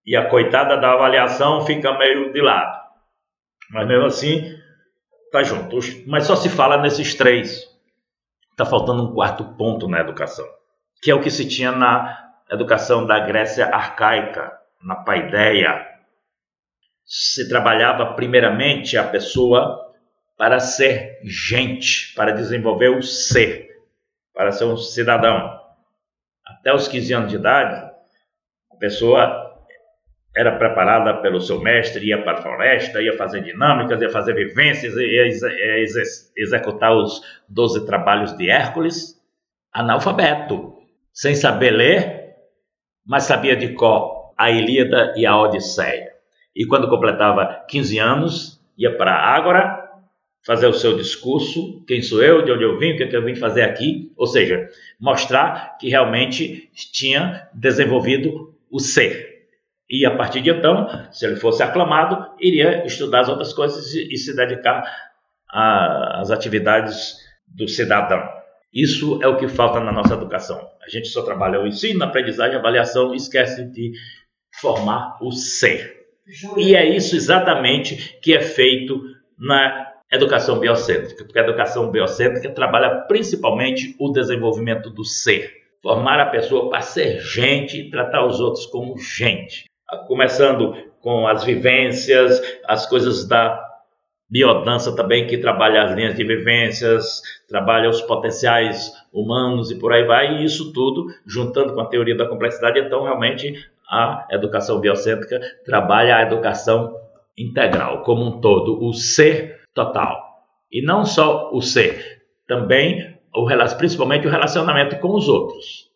e 0.08 0.16
a 0.16 0.30
coitada 0.30 0.78
da 0.78 0.94
avaliação 0.94 1.66
fica 1.66 1.98
meio 1.98 2.32
de 2.32 2.42
lado. 2.42 2.82
Mas 3.70 3.86
mesmo 3.86 4.06
assim, 4.06 4.58
tá 5.34 5.44
junto. 5.44 5.78
Mas 6.08 6.24
só 6.24 6.38
se 6.38 6.48
fala 6.48 6.78
nesses 6.78 7.14
três. 7.14 7.68
Está 8.52 8.66
faltando 8.66 9.04
um 9.04 9.14
quarto 9.14 9.44
ponto 9.56 9.86
na 9.90 10.00
educação, 10.00 10.46
que 11.04 11.12
é 11.12 11.14
o 11.14 11.22
que 11.22 11.30
se 11.30 11.48
tinha 11.48 11.74
na 11.74 12.32
educação 12.50 13.06
da 13.06 13.20
Grécia 13.20 13.68
arcaica, 13.68 14.58
na 14.82 14.96
paideia. 14.96 15.86
Se 17.06 17.50
trabalhava 17.50 18.14
primeiramente 18.14 18.98
a 18.98 19.04
pessoa 19.04 19.94
para 20.38 20.60
ser 20.60 21.20
gente, 21.24 22.14
para 22.16 22.32
desenvolver 22.32 22.90
o 22.98 23.04
ser, 23.04 23.70
para 24.34 24.54
ser 24.54 24.64
um 24.64 24.78
cidadão. 24.78 25.60
Até 26.46 26.74
os 26.74 26.88
15 26.88 27.14
anos 27.14 27.30
de 27.30 27.36
idade, 27.36 27.92
a 28.72 28.76
pessoa 28.78 29.47
era 30.38 30.51
preparada 30.56 31.15
pelo 31.15 31.41
seu 31.41 31.60
mestre, 31.60 32.06
ia 32.06 32.22
para 32.22 32.38
a 32.38 32.41
floresta, 32.44 33.01
ia 33.01 33.17
fazer 33.17 33.41
dinâmicas, 33.41 34.00
ia 34.00 34.10
fazer 34.10 34.36
vivências, 34.36 34.96
ia 34.96 35.25
ex 35.25 36.32
executar 36.38 36.96
os 36.96 37.24
12 37.50 37.88
trabalhos 37.88 38.38
de 38.38 38.48
Hércules, 38.48 39.20
analfabeto, 39.74 40.75
sem 41.12 41.34
saber 41.34 41.72
ler, 41.72 42.36
mas 43.03 43.24
sabia 43.24 43.56
de 43.56 43.70
cor 43.70 44.34
a 44.38 44.51
Ilíada 44.51 45.15
e 45.17 45.25
a 45.25 45.36
Odisseia. 45.36 46.12
E 46.56 46.67
quando 46.67 46.88
completava 46.88 47.65
15 47.67 47.98
anos, 47.98 48.62
ia 48.77 48.96
para 48.96 49.13
a 49.13 49.36
Ágora 49.36 49.88
fazer 50.46 50.67
o 50.67 50.74
seu 50.74 50.96
discurso, 50.96 51.84
quem 51.88 52.03
sou 52.03 52.22
eu, 52.22 52.46
de 52.46 52.51
onde 52.51 52.63
eu 52.63 52.77
vim, 52.77 52.94
o 52.94 52.98
que, 52.98 53.03
é 53.03 53.08
que 53.08 53.17
eu 53.17 53.25
vim 53.25 53.36
fazer 53.36 53.63
aqui, 53.63 54.13
ou 54.15 54.27
seja, 54.27 54.70
mostrar 55.00 55.77
que 55.79 55.89
realmente 55.89 56.70
tinha 56.94 57.50
desenvolvido 57.53 58.53
o 58.70 58.79
ser, 58.79 59.37
e 59.89 60.06
a 60.06 60.15
partir 60.15 60.41
de 60.41 60.50
então, 60.50 60.88
se 61.12 61.25
ele 61.25 61.38
fosse 61.38 61.63
aclamado, 61.63 62.34
iria 62.39 62.86
estudar 62.86 63.22
as 63.22 63.29
outras 63.29 63.53
coisas 63.53 63.94
e, 63.94 64.17
se 64.17 64.36
dedicar 64.36 64.84
às 65.50 66.29
atividades 66.29 67.15
do 67.48 67.67
cidadão. 67.67 68.22
Isso 68.74 69.20
é 69.24 69.27
o 69.27 69.38
que 69.38 69.48
falta 69.48 69.79
na 69.79 69.94
nossa 69.94 70.13
educação. 70.13 70.60
A 70.86 70.89
gente 70.89 71.08
só 71.08 71.24
trabalha 71.24 71.62
o 71.62 71.67
ensino, 71.67 72.03
aprendizagem, 72.03 72.58
avaliação 72.58 73.13
e 73.13 73.17
esquece 73.17 73.63
de 73.72 73.94
formar 74.60 75.17
o 75.22 75.32
ser. 75.32 75.96
E 76.58 76.75
é 76.75 76.86
isso 76.86 77.15
exatamente 77.15 78.20
que 78.22 78.36
é 78.36 78.41
feito 78.41 79.01
na 79.39 79.88
educação 80.12 80.60
biocêntrica, 80.60 81.24
porque 81.24 81.39
a 81.39 81.44
educação 81.44 81.89
biocêntrica 81.89 82.50
trabalha 82.51 83.01
principalmente 83.08 83.96
o 84.00 84.12
desenvolvimento 84.12 84.89
do 84.89 85.03
ser, 85.03 85.51
formar 85.82 86.20
a 86.20 86.29
pessoa 86.29 86.70
para 86.70 86.82
ser 86.82 87.22
gente 87.22 87.77
e 87.79 87.89
tratar 87.89 88.25
os 88.25 88.39
outros 88.39 88.65
como 88.65 88.98
gente, 88.98 89.65
começando 90.08 90.75
com 91.01 91.27
as 91.27 91.44
vivências, 91.44 92.41
as 92.65 92.86
coisas 92.86 93.27
da 93.27 93.63
biodança 94.29 94.96
também, 94.96 95.25
que 95.25 95.38
trabalha 95.38 95.84
as 95.84 95.94
linhas 95.94 96.15
de 96.15 96.24
vivências, 96.24 97.22
trabalha 97.48 97.89
os 97.89 98.01
potenciais 98.01 98.91
humanos 99.13 99.72
e 99.72 99.79
por 99.79 99.94
aí 99.94 100.03
vai, 100.03 100.38
e 100.38 100.44
isso 100.44 100.74
tudo, 100.74 101.08
juntando 101.25 101.74
com 101.74 101.82
a 101.82 101.86
teoria 101.86 102.15
da 102.15 102.27
complexidade, 102.27 102.79
então 102.79 103.03
realmente 103.03 103.53
a 103.89 104.27
educação 104.32 104.82
biocêntrica 104.82 105.39
trabalha 105.65 106.17
a 106.17 106.24
educação 106.24 106.94
integral, 107.38 108.03
como 108.03 108.25
um 108.25 108.41
todo, 108.41 108.84
o 108.84 108.94
ser 108.94 109.62
total. 109.74 110.22
E 110.70 110.82
não 110.82 111.06
só 111.06 111.50
o 111.53 111.62
ser, 111.62 112.22
também, 112.46 113.17
o, 113.34 113.48
principalmente 113.77 114.27
o 114.27 114.29
relacionamento 114.29 114.98
com 115.00 115.15
os 115.15 115.29
outros. 115.29 115.87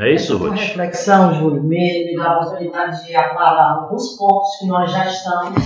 Não 0.00 0.06
é 0.06 0.14
isso, 0.14 0.38
Ruth? 0.38 0.54
reflexão, 0.54 1.34
Júlio, 1.34 1.62
me, 1.62 2.06
me 2.06 2.16
dá 2.16 2.30
a 2.30 2.40
oportunidade 2.40 3.06
de 3.06 3.14
aclarar 3.14 3.82
alguns 3.82 4.16
pontos 4.16 4.56
que 4.56 4.66
nós 4.66 4.90
já 4.90 5.06
estamos 5.06 5.62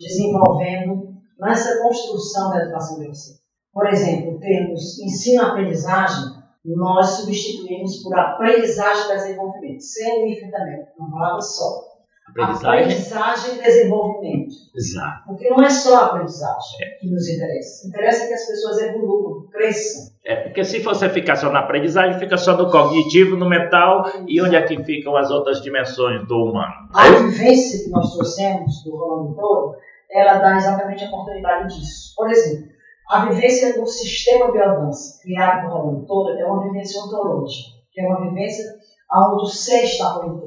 desenvolvendo 0.00 1.14
nessa 1.38 1.80
construção 1.80 2.50
da 2.50 2.64
educação 2.64 2.98
biocêntrica. 2.98 3.46
Por 3.72 3.86
exemplo, 3.86 4.40
termos 4.40 4.98
ensino-aprendizagem, 4.98 6.34
nós 6.64 7.10
substituímos 7.10 8.02
por 8.02 8.18
aprendizagem 8.18 9.04
e 9.04 9.14
desenvolvimento, 9.14 9.80
sem 9.80 10.50
também, 10.50 10.84
uma 10.98 11.08
palavra 11.12 11.40
só. 11.42 11.95
Aprendizagem. 12.42 12.84
aprendizagem 12.84 13.54
e 13.54 13.62
desenvolvimento. 13.62 14.54
Exato. 14.74 15.22
Porque 15.26 15.48
não 15.48 15.62
é 15.62 15.70
só 15.70 15.96
a 15.96 16.04
aprendizagem 16.06 16.82
é. 16.82 16.90
que 16.98 17.10
nos 17.10 17.28
interessa. 17.28 17.88
Interessa 17.88 18.26
que 18.26 18.34
as 18.34 18.46
pessoas 18.46 18.78
evoluam, 18.78 19.46
cresçam. 19.48 20.14
É, 20.24 20.36
porque 20.36 20.64
se 20.64 20.80
você 20.80 21.08
ficar 21.08 21.36
só 21.36 21.50
na 21.50 21.60
aprendizagem, 21.60 22.18
fica 22.18 22.36
só 22.36 22.56
no 22.56 22.70
cognitivo, 22.70 23.36
no 23.36 23.48
mental, 23.48 24.06
Exato. 24.06 24.24
e 24.28 24.42
onde 24.42 24.56
é 24.56 24.62
que 24.62 24.82
ficam 24.84 25.16
as 25.16 25.30
outras 25.30 25.62
dimensões 25.62 26.26
do 26.26 26.34
humano? 26.34 26.88
A 26.92 27.10
vivência 27.10 27.84
que 27.84 27.90
nós 27.90 28.12
trouxemos 28.12 28.82
do 28.84 28.96
Rolando 28.96 29.34
todo, 29.34 29.76
ela 30.10 30.38
dá 30.38 30.56
exatamente 30.56 31.04
a 31.04 31.08
oportunidade 31.08 31.78
disso. 31.78 32.12
Por 32.16 32.30
exemplo, 32.30 32.68
a 33.08 33.26
vivência 33.26 33.80
do 33.80 33.86
sistema 33.86 34.50
biodança, 34.50 35.22
criado 35.22 35.62
por 35.62 35.78
Rolando 35.78 36.06
todo, 36.06 36.30
é 36.30 36.44
uma 36.44 36.64
vivência 36.64 37.00
ontológica, 37.02 37.76
que 37.92 38.00
é 38.00 38.06
uma 38.06 38.28
vivência 38.28 38.64
onde 39.14 39.44
o 39.44 39.46
ser 39.46 39.84
está 39.84 40.14
por 40.14 40.26
inteiro. 40.26 40.45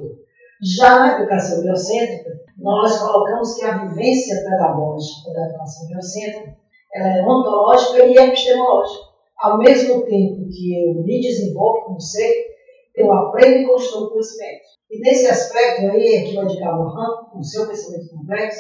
Já 0.62 1.00
na 1.00 1.20
educação 1.20 1.62
biocêntrica, 1.62 2.32
nós 2.58 3.00
colocamos 3.00 3.56
que 3.56 3.64
a 3.64 3.86
vivência 3.86 4.44
pedagógica 4.44 5.32
da 5.34 5.46
educação 5.48 5.88
biocêntrica 5.88 6.58
ela 6.94 7.18
é 7.18 7.22
ontológica 7.24 8.06
e 8.06 8.18
epistemológica. 8.18 9.10
Ao 9.38 9.58
mesmo 9.58 10.04
tempo 10.06 10.50
que 10.50 10.84
eu 10.84 11.02
me 11.02 11.22
desenvolvo 11.22 11.86
como 11.86 12.02
ser, 12.02 12.48
eu 12.94 13.12
aprendo 13.14 13.60
e 13.60 13.68
construo 13.68 14.10
conhecimento. 14.10 14.64
E 14.92 15.00
nesse 15.00 15.28
aspecto 15.28 15.86
aí, 15.92 16.18
aqui 16.18 16.38
o 16.38 16.42
Edgar 16.42 16.76
com 17.32 17.42
seu 17.42 17.68
pensamento 17.68 18.10
complexo, 18.10 18.60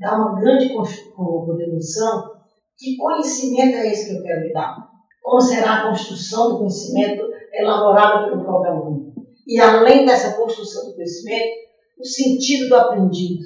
dá 0.00 0.16
uma 0.16 0.40
grande 0.40 0.70
contribuição. 1.14 2.34
Que 2.76 2.96
conhecimento 2.96 3.76
é 3.76 3.86
esse 3.86 4.08
que 4.08 4.16
eu 4.16 4.22
quero 4.22 4.42
lhe 4.42 4.52
dar? 4.52 4.76
Como 5.22 5.40
será 5.40 5.74
a 5.74 5.88
construção 5.88 6.50
do 6.50 6.58
conhecimento 6.58 7.22
elaborado 7.52 8.30
pelo 8.30 8.42
próprio 8.42 8.72
aluno? 8.72 9.05
E 9.46 9.60
além 9.60 10.04
dessa 10.04 10.36
construção 10.36 10.86
do 10.86 10.94
conhecimento, 10.94 11.66
o 11.98 12.04
sentido 12.04 12.68
do 12.68 12.76
aprendido. 12.76 13.44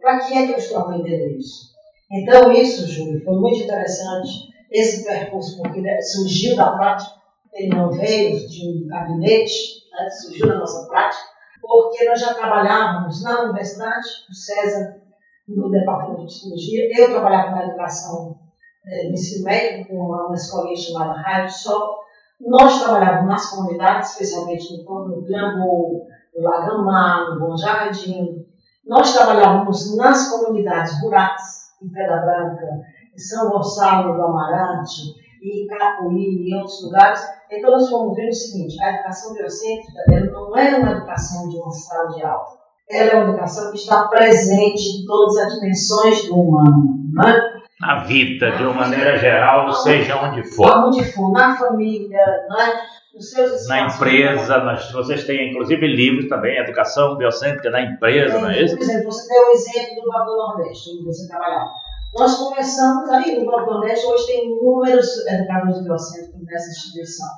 Para 0.00 0.20
que 0.20 0.34
é 0.34 0.46
que 0.46 0.52
eu 0.52 0.58
estou 0.58 0.78
aprendendo 0.78 1.38
isso? 1.38 1.70
Então, 2.12 2.52
isso, 2.52 2.86
Júlio, 2.86 3.24
foi 3.24 3.38
muito 3.38 3.60
interessante, 3.60 4.48
esse 4.70 5.04
percurso, 5.04 5.56
porque 5.58 5.82
surgiu 6.02 6.56
da 6.56 6.72
prática, 6.72 7.20
ele 7.52 7.68
não 7.68 7.90
veio 7.90 8.48
de 8.48 8.68
um 8.68 8.86
gabinete, 8.86 9.84
né, 9.92 10.10
surgiu 10.10 10.48
da 10.48 10.58
nossa 10.58 10.88
prática, 10.88 11.22
porque 11.60 12.04
nós 12.04 12.20
já 12.20 12.34
trabalhávamos 12.34 13.22
na 13.22 13.42
universidade, 13.42 14.08
o 14.28 14.34
César, 14.34 15.00
no 15.48 15.70
departamento 15.70 16.20
de 16.20 16.26
psicologia, 16.26 16.88
eu 16.96 17.10
trabalhava 17.10 17.50
na 17.52 17.66
educação 17.66 18.38
é, 18.86 19.04
no 19.04 19.12
ensino 19.12 19.44
médio, 19.44 19.86
com 19.88 19.94
uma, 19.94 20.34
escolinha 20.34 20.76
chamada 20.76 21.20
Rádio 21.20 21.54
Sol, 21.54 22.00
nós 22.40 22.82
trabalhávamos 22.82 23.28
nas 23.28 23.50
comunidades, 23.50 24.10
especialmente 24.10 24.84
no, 24.84 25.08
no 25.08 25.22
Pirambu, 25.22 26.06
no 26.34 26.42
Lagamar, 26.42 27.30
no 27.30 27.40
Bom 27.40 27.56
Jardim. 27.56 28.46
Nós 28.86 29.14
trabalhávamos 29.14 29.96
nas 29.96 30.30
comunidades 30.30 31.00
rurais, 31.02 31.42
em 31.82 31.88
Pedra 31.90 32.16
Branca, 32.18 32.66
em 33.14 33.18
São 33.18 33.50
Gonçalo 33.50 34.14
do 34.14 34.22
Amarante, 34.22 35.14
em 35.42 35.66
Capuí 35.66 36.46
e 36.46 36.50
em 36.50 36.56
outros 36.56 36.82
lugares. 36.84 37.20
Então 37.50 37.70
nós 37.70 37.88
fomos 37.88 38.16
ver 38.16 38.28
o 38.28 38.32
seguinte, 38.32 38.82
a 38.82 38.94
educação 38.94 39.34
biocêntrica 39.34 40.32
não 40.32 40.56
é 40.56 40.76
uma 40.76 40.92
educação 40.92 41.48
de 41.48 41.56
uma 41.56 41.70
sala 41.70 42.08
de 42.08 42.22
aula. 42.22 42.60
Ela 42.88 43.10
é 43.10 43.14
uma 43.16 43.30
educação 43.30 43.70
que 43.70 43.78
está 43.78 44.08
presente 44.08 44.82
em 44.82 45.06
todas 45.06 45.36
as 45.38 45.54
dimensões 45.54 46.26
do 46.26 46.40
humano. 46.40 46.98
Né? 47.12 47.59
Na 47.80 48.04
vida, 48.04 48.50
de 48.52 48.62
uma 48.62 48.74
maneira 48.74 49.16
geral, 49.16 49.72
seja 49.72 50.22
onde 50.22 50.44
for. 50.54 50.70
Onde 50.86 51.02
for, 51.12 51.32
na 51.32 51.56
família, 51.56 52.24
né? 52.50 52.80
nos 53.14 53.30
seus 53.30 53.66
Na 53.66 53.86
empresa, 53.86 54.58
nós, 54.58 54.92
vocês 54.92 55.24
têm 55.24 55.50
inclusive 55.50 55.86
livros 55.86 56.28
também, 56.28 56.58
Educação 56.58 57.16
Biocêntrica 57.16 57.70
na 57.70 57.82
empresa, 57.82 58.36
é, 58.36 58.40
não 58.40 58.50
é 58.50 58.62
isso? 58.62 58.76
Por 58.76 58.82
exemplo, 58.82 59.10
você 59.10 59.28
deu 59.28 59.48
o 59.48 59.50
exemplo 59.50 60.02
do 60.02 60.10
Banco 60.10 60.26
do 60.26 60.36
Nordeste, 60.36 60.90
onde 60.90 61.04
você 61.04 61.26
trabalhava. 61.26 61.70
Nós 62.14 62.36
começamos 62.36 63.08
aí, 63.10 63.38
no 63.38 63.46
Banco 63.46 63.64
do 63.64 63.78
Nordeste 63.78 64.06
hoje 64.06 64.26
tem 64.26 64.46
inúmeros 64.46 65.26
educadores 65.26 65.82
biocêntricos 65.82 66.44
nessa 66.44 66.70
instituição. 66.70 67.28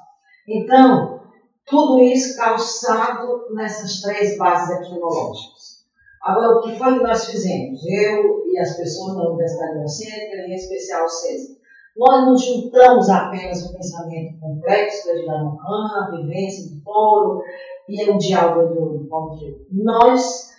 Então, 0.49 1.21
tudo 1.67 2.03
isso 2.03 2.37
calçado 2.37 3.47
nessas 3.55 4.01
três 4.01 4.37
bases 4.37 4.77
epidemiológicas. 4.77 5.72
Agora, 6.23 6.57
o 6.57 6.61
que 6.61 6.79
foi 6.79 6.99
que 6.99 7.05
nós 7.05 7.27
fizemos? 7.27 7.85
Eu 7.85 8.47
e 8.47 8.59
as 8.59 8.77
pessoas 8.77 9.17
da 9.17 9.29
Universidade 9.29 9.79
Biocêntrica, 9.79 10.37
em 10.47 10.55
especial 10.55 11.05
o 11.05 11.09
CESA. 11.09 11.57
Nós 11.97 12.25
não 12.25 12.37
juntamos 12.37 13.11
apenas 13.11 13.67
o 13.67 13.73
pensamento 13.75 14.39
complexo 14.41 15.09
da 15.09 15.15
Dinamo 15.15 15.59
a 15.61 16.11
vivência 16.13 16.71
do 16.71 16.81
touro 16.83 17.43
e 17.89 18.09
o 18.09 18.17
diálogo 18.19 18.99
do 18.99 19.09
Paulo 19.09 19.37
Nós 19.71 20.53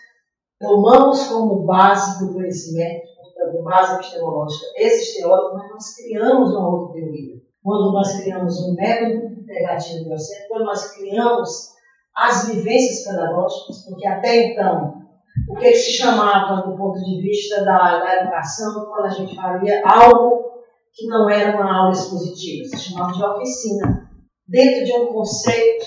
tomamos 0.59 1.27
como 1.27 1.63
base 1.63 2.23
do 2.23 2.33
conhecimento, 2.33 3.07
portanto, 3.15 3.63
base 3.63 3.95
epistemológica, 3.95 4.65
esses 4.75 5.15
teóricos, 5.15 5.53
mas 5.53 5.71
nós 5.71 5.95
criamos 5.95 6.51
uma 6.51 6.69
outra 6.69 6.93
teoria. 6.93 7.41
Quando 7.63 7.93
nós 7.93 8.21
criamos 8.21 8.59
um 8.59 8.75
método 8.75 9.39
integrativo 9.39 10.05
biocêntrico, 10.09 10.49
quando 10.49 10.65
nós 10.65 10.91
criamos 10.91 11.73
as 12.15 12.47
vivências 12.49 13.05
pedagógicas, 13.05 13.85
porque 13.87 14.05
até 14.05 14.51
então 14.51 15.02
o 15.49 15.55
que 15.55 15.73
se 15.73 15.93
chamava, 15.93 16.61
do 16.61 16.77
ponto 16.77 16.99
de 17.03 17.21
vista 17.21 17.63
da, 17.63 17.99
da 17.99 18.21
educação, 18.21 18.85
quando 18.85 19.05
a 19.05 19.09
gente 19.09 19.35
fazia 19.35 19.81
algo 19.85 20.63
que 20.93 21.07
não 21.07 21.29
era 21.29 21.55
uma 21.55 21.75
aula 21.75 21.91
expositiva, 21.91 22.65
se 22.65 22.91
chamava 22.91 23.13
de 23.13 23.23
oficina. 23.23 24.09
Dentro 24.47 24.85
de 24.85 24.93
um 24.93 25.07
conceito 25.07 25.85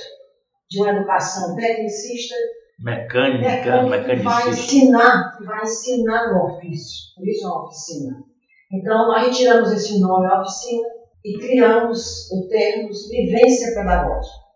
de 0.69 0.81
uma 0.81 0.91
educação 0.91 1.55
tecnicista, 1.55 2.35
mecânica, 2.81 3.49
mecânica 3.49 4.17
que 4.17 4.23
vai 4.23 4.49
ensinar, 4.49 5.39
vai 5.45 5.63
ensinar 5.63 6.33
no 6.33 6.45
ofício, 6.47 7.15
por 7.15 7.29
isso 7.29 7.47
é 7.47 7.49
uma 7.49 7.65
oficina. 7.67 8.17
Então, 8.73 9.07
nós 9.07 9.27
retiramos 9.27 9.71
esse 9.71 10.01
nome, 10.01 10.27
oficina, 10.27 10.89
e 11.25 11.39
criamos 11.39 12.31
o 12.33 12.49
termo 12.49 12.89
vivência 12.89 13.75
pedagógica. 13.75 14.47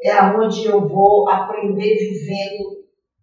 É 0.00 0.22
onde 0.36 0.64
eu 0.64 0.86
vou 0.86 1.28
aprender 1.28 1.96
vivendo 1.96 2.77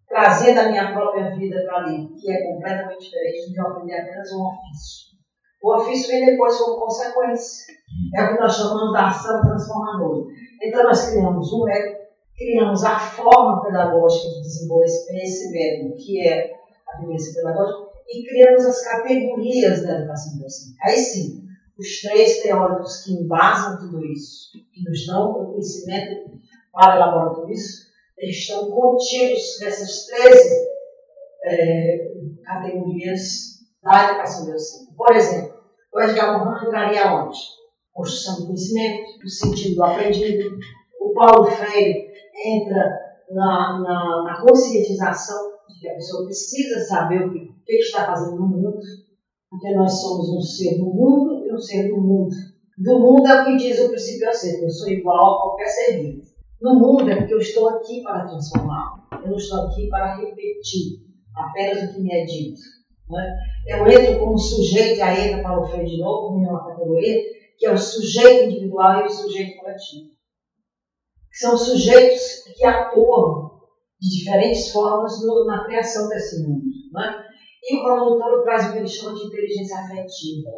trazendo 0.08 0.60
a 0.60 0.70
minha 0.70 0.94
própria 0.94 1.36
vida 1.36 1.64
para 1.66 1.78
ali, 1.78 2.08
que 2.20 2.32
é 2.32 2.44
completamente 2.44 3.06
diferente 3.06 3.52
de 3.52 3.60
aprender 3.60 4.00
apenas 4.00 4.32
um 4.32 4.46
ofício. 4.48 5.16
O 5.62 5.76
ofício 5.76 6.10
vem 6.10 6.26
depois 6.26 6.58
como 6.58 6.86
consequência. 6.86 7.74
É 8.16 8.24
o 8.24 8.28
que 8.34 8.40
nós 8.40 8.56
chamamos 8.56 8.94
da 8.94 9.08
ação 9.08 9.42
transformadora. 9.42 10.26
Então, 10.62 10.84
nós 10.84 11.10
criamos 11.10 11.52
um 11.52 11.64
método, 11.64 12.06
criamos 12.38 12.84
a 12.84 13.00
forma 13.00 13.64
pedagógica 13.64 14.30
de 14.30 14.42
desenvolver 14.42 14.86
esse 14.86 15.52
método, 15.52 15.96
que 15.96 16.28
é 16.28 16.54
a 16.88 17.02
vivência 17.02 17.34
pedagógica, 17.34 17.86
e 18.08 18.24
criamos 18.28 18.66
as 18.66 18.84
categorias 18.84 19.84
da 19.84 20.00
educação 20.00 20.38
docente. 20.38 20.78
Aí 20.84 20.98
sim, 20.98 21.44
os 21.78 22.02
três 22.02 22.42
teóricos 22.42 23.04
que 23.04 23.14
embasam 23.14 23.80
tudo 23.80 24.06
isso, 24.06 24.52
que 24.72 24.84
nos 24.88 25.06
dão 25.08 25.32
o 25.32 25.46
conhecimento 25.48 26.40
para 26.72 26.96
elaborar 26.96 27.34
tudo 27.34 27.52
isso, 27.52 27.85
estão 28.18 28.70
contidos 28.72 29.60
nessas 29.62 30.06
13 30.06 30.68
é, 31.44 32.12
categorias 32.44 33.56
da 33.84 34.10
educação 34.10 34.46
biocêntrica. 34.46 34.94
Por 34.96 35.16
exemplo, 35.16 35.56
o 35.94 36.02
Edgar 36.02 36.46
Morin 36.46 36.68
entraria 36.68 37.14
onde? 37.14 37.38
Construção 37.94 38.42
do 38.42 38.48
conhecimento, 38.48 39.04
o 39.24 39.30
sentido 39.30 39.76
do 39.76 39.84
aprendido. 39.84 40.58
O 41.00 41.14
Paulo 41.14 41.46
Freire 41.46 42.08
entra 42.46 43.06
na, 43.32 43.80
na, 43.80 44.24
na 44.24 44.42
conscientização 44.42 45.54
de 45.70 45.80
que 45.80 45.90
a 45.90 45.96
pessoa 45.96 46.26
precisa 46.26 46.84
saber 46.86 47.26
o 47.26 47.32
que, 47.32 47.40
o 47.40 47.64
que 47.66 47.74
está 47.74 48.06
fazendo 48.06 48.38
no 48.38 48.48
mundo, 48.48 48.80
porque 49.50 49.74
nós 49.74 50.02
somos 50.02 50.30
um 50.30 50.42
ser 50.42 50.78
no 50.78 50.94
mundo 50.94 51.46
e 51.46 51.54
um 51.54 51.58
ser 51.58 51.90
do 51.90 52.02
mundo. 52.02 52.36
Do 52.78 53.00
mundo 53.00 53.28
é 53.28 53.42
o 53.42 53.46
que 53.46 53.58
diz 53.58 53.80
o 53.80 53.88
princípio 53.90 54.34
ser, 54.34 54.62
eu 54.62 54.70
sou 54.70 54.90
igual 54.90 55.18
a 55.18 55.42
qualquer 55.44 55.68
ser 55.68 56.02
vivo. 56.02 56.25
No 56.66 56.74
mundo 56.80 57.08
é 57.12 57.16
porque 57.16 57.36
eu 57.36 57.38
estou 57.38 57.70
aqui 57.70 58.02
para 58.02 58.26
transformar, 58.26 59.08
eu 59.24 59.30
não 59.30 59.38
estou 59.38 59.68
aqui 59.68 59.88
para 59.88 60.16
repetir 60.16 60.98
apenas 61.36 61.84
o 61.84 61.94
que 61.94 62.02
me 62.02 62.12
é 62.12 62.26
dito. 62.26 62.60
Né? 63.08 63.38
Eu 63.68 63.88
entro 63.88 64.18
como 64.18 64.36
sujeito, 64.36 65.00
aí 65.04 65.28
entra 65.28 65.44
para 65.44 65.62
o 65.62 65.68
Freire 65.68 65.92
de 65.92 66.00
novo, 66.00 66.40
em 66.40 66.48
uma 66.48 66.68
categoria, 66.68 67.22
que 67.60 67.68
é 67.68 67.72
o 67.72 67.78
sujeito 67.78 68.50
individual 68.50 69.02
e 69.02 69.06
o 69.06 69.10
sujeito 69.12 69.60
coletivo. 69.60 70.10
São 71.34 71.56
sujeitos 71.56 72.46
que 72.58 72.66
atuam 72.66 73.62
de 74.02 74.18
diferentes 74.18 74.72
formas 74.72 75.24
no, 75.24 75.46
na 75.46 75.66
criação 75.66 76.10
desse 76.10 76.48
mundo. 76.48 76.66
Né? 76.94 77.26
E 77.64 77.78
o 77.78 78.18
Toro 78.18 78.42
traz 78.42 78.70
o 78.70 78.72
que 78.72 78.80
ele 78.80 78.88
chama 78.88 79.14
de 79.14 79.28
inteligência 79.28 79.78
afetiva, 79.78 80.50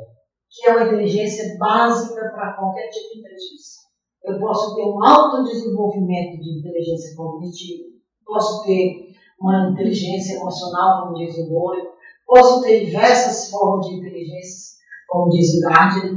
que 0.49 0.69
é 0.69 0.71
uma 0.71 0.85
inteligência 0.85 1.57
básica 1.57 2.31
para 2.33 2.53
qualquer 2.53 2.87
tipo 2.91 3.13
de 3.13 3.19
inteligência. 3.19 3.86
Eu 4.25 4.39
posso 4.39 4.75
ter 4.75 4.83
um 4.83 5.03
alto 5.03 5.43
desenvolvimento 5.43 6.41
de 6.41 6.59
inteligência 6.59 7.15
cognitiva, 7.15 7.83
posso 8.25 8.63
ter 8.65 9.07
uma 9.39 9.69
inteligência 9.69 10.37
emocional, 10.37 11.03
como 11.03 11.15
diz 11.17 11.37
o 11.37 11.49
Moore, 11.49 11.81
posso 12.25 12.61
ter 12.61 12.85
diversas 12.85 13.49
formas 13.49 13.87
de 13.87 13.95
inteligência, 13.95 14.77
como 15.07 15.29
diz 15.29 15.55
o 15.55 15.61
Gardner, 15.61 16.15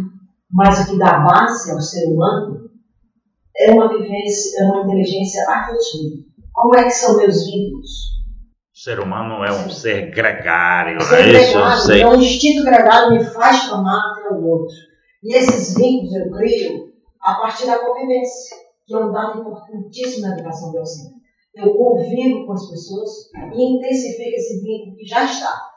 mas 0.51 0.81
o 0.81 0.91
que 0.91 0.99
dá 0.99 1.21
base 1.21 1.71
ao 1.71 1.81
ser 1.81 2.07
humano 2.13 2.71
é 3.57 3.71
uma, 3.73 3.89
vivência, 3.89 4.61
é 4.61 4.65
uma 4.65 4.85
inteligência 4.85 5.49
afetiva. 5.49 6.25
Como 6.53 6.77
é 6.77 6.85
que 6.85 6.91
são 6.91 7.17
meus 7.17 7.45
vínculos? 7.47 7.91
O 8.75 8.79
ser 8.83 8.99
humano 8.99 9.45
é 9.45 9.53
um 9.53 9.69
Sim. 9.69 9.77
ser 9.77 10.11
gregário, 10.11 11.01
ser 11.03 11.17
é 11.17 11.43
isso? 11.43 11.53
Gregário, 11.53 11.97
então, 11.97 12.13
o 12.13 12.23
instinto 12.23 12.65
gregário 12.65 13.13
me 13.13 13.25
faz 13.25 13.69
tomar 13.69 14.13
até 14.13 14.35
o 14.35 14.43
outro. 14.43 14.75
E 15.23 15.37
esses 15.37 15.75
vínculos 15.75 16.15
eu 16.15 16.31
crio 16.31 16.90
a 17.21 17.35
partir 17.35 17.67
da 17.67 17.79
convivência, 17.79 18.57
que 18.87 18.95
é 18.95 18.99
um 18.99 19.13
dado 19.13 19.41
importantíssimo 19.41 20.27
na 20.27 20.35
educação 20.35 20.73
biocêntrica. 20.73 21.21
Eu 21.55 21.75
convivo 21.75 22.47
com 22.47 22.53
as 22.53 22.71
pessoas 22.71 23.11
e 23.53 23.77
intensifico 23.77 24.37
esse 24.37 24.63
vínculo 24.63 24.97
que 24.97 25.05
já 25.05 25.25
está. 25.25 25.71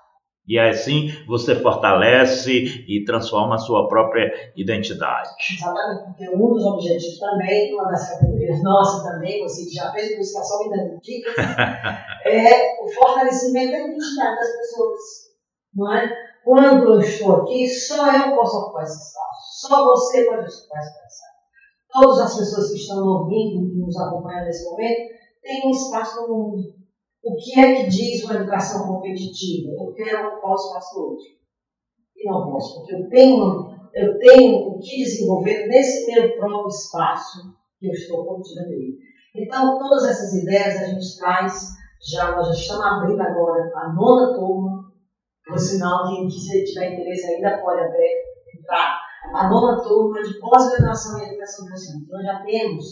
E 0.45 0.59
assim 0.59 1.09
você 1.25 1.55
fortalece 1.55 2.51
e 2.87 3.05
transforma 3.05 3.55
a 3.55 3.57
sua 3.57 3.87
própria 3.87 4.29
identidade. 4.57 5.29
Exatamente, 5.51 6.03
porque 6.05 6.29
um 6.35 6.53
dos 6.53 6.65
objetivos 6.65 7.17
também, 7.17 7.73
uma 7.73 7.85
das 7.85 8.09
categorias 8.09 8.61
nossas 8.61 9.03
também, 9.03 9.41
você 9.41 9.63
que 9.63 9.71
já 9.71 9.89
fez 9.91 10.17
buscação 10.17 10.59
me 10.63 10.77
dando 10.77 10.99
dicas, 10.99 11.33
é 12.25 12.83
o 12.83 12.89
fortalecimento 12.89 13.71
da 13.71 13.79
identidade 13.79 14.35
das 14.35 14.57
pessoas. 14.57 14.99
Não 15.73 15.93
é? 15.95 16.11
Quando 16.43 16.93
eu 16.93 16.99
estou 16.99 17.37
aqui, 17.37 17.67
só 17.69 18.11
eu 18.11 18.35
posso 18.35 18.57
ocupar 18.57 18.83
esse 18.83 18.97
espaço. 18.97 19.61
Só 19.61 19.85
você 19.85 20.25
pode 20.25 20.39
ocupar 20.41 20.47
esse 20.47 20.61
espaço. 20.61 21.02
Todas 21.93 22.19
as 22.19 22.37
pessoas 22.37 22.71
que 22.71 22.77
estão 22.77 23.05
ouvindo, 23.05 23.69
que 23.69 23.77
nos 23.77 23.97
acompanham 23.97 24.45
nesse 24.45 24.65
momento, 24.69 25.13
têm 25.41 25.67
um 25.67 25.71
espaço 25.71 26.21
no 26.21 26.27
mundo 26.27 26.83
o 27.23 27.35
que 27.37 27.57
é 27.57 27.75
que 27.75 27.89
diz 27.89 28.23
uma 28.25 28.35
educação 28.35 28.85
competitiva? 28.85 29.71
Eu 29.71 29.93
quero 29.93 30.27
ocupar 30.27 30.51
o 30.51 30.55
espaço 30.55 30.95
do 30.95 31.01
outro. 31.11 31.25
E 32.17 32.29
não 32.29 32.51
posso, 32.51 32.79
porque 32.79 32.95
eu 32.95 33.09
tenho, 33.09 33.89
eu 33.93 34.19
tenho 34.19 34.67
o 34.67 34.79
que 34.79 35.03
desenvolver 35.03 35.67
nesse 35.67 36.11
meu 36.11 36.37
próprio 36.37 36.67
espaço 36.67 37.55
que 37.79 37.87
eu 37.87 37.91
estou 37.93 38.25
contida 38.25 38.63
nele. 38.63 38.97
Então, 39.35 39.79
todas 39.79 40.03
essas 40.03 40.33
ideias 40.33 40.81
a 40.81 40.85
gente 40.85 41.17
traz, 41.17 41.69
já, 42.11 42.35
nós 42.35 42.47
já 42.47 42.53
estamos 42.53 42.85
abrindo 42.85 43.21
agora 43.21 43.71
a 43.73 43.93
nona 43.93 44.37
turma, 44.37 44.83
por 45.45 45.59
sinal, 45.59 46.07
quem 46.09 46.27
quiser 46.27 46.63
tiver 46.65 46.93
interesse 46.93 47.35
ainda 47.35 47.61
pode 47.61 47.81
entrar, 47.83 47.97
a 49.33 49.49
nona 49.49 49.81
turma 49.81 50.21
de 50.21 50.39
pós-graduação 50.39 51.19
em 51.19 51.29
educação 51.29 51.67
docente. 51.67 52.07
Nós 52.09 52.23
já 52.23 52.39
temos 52.41 52.85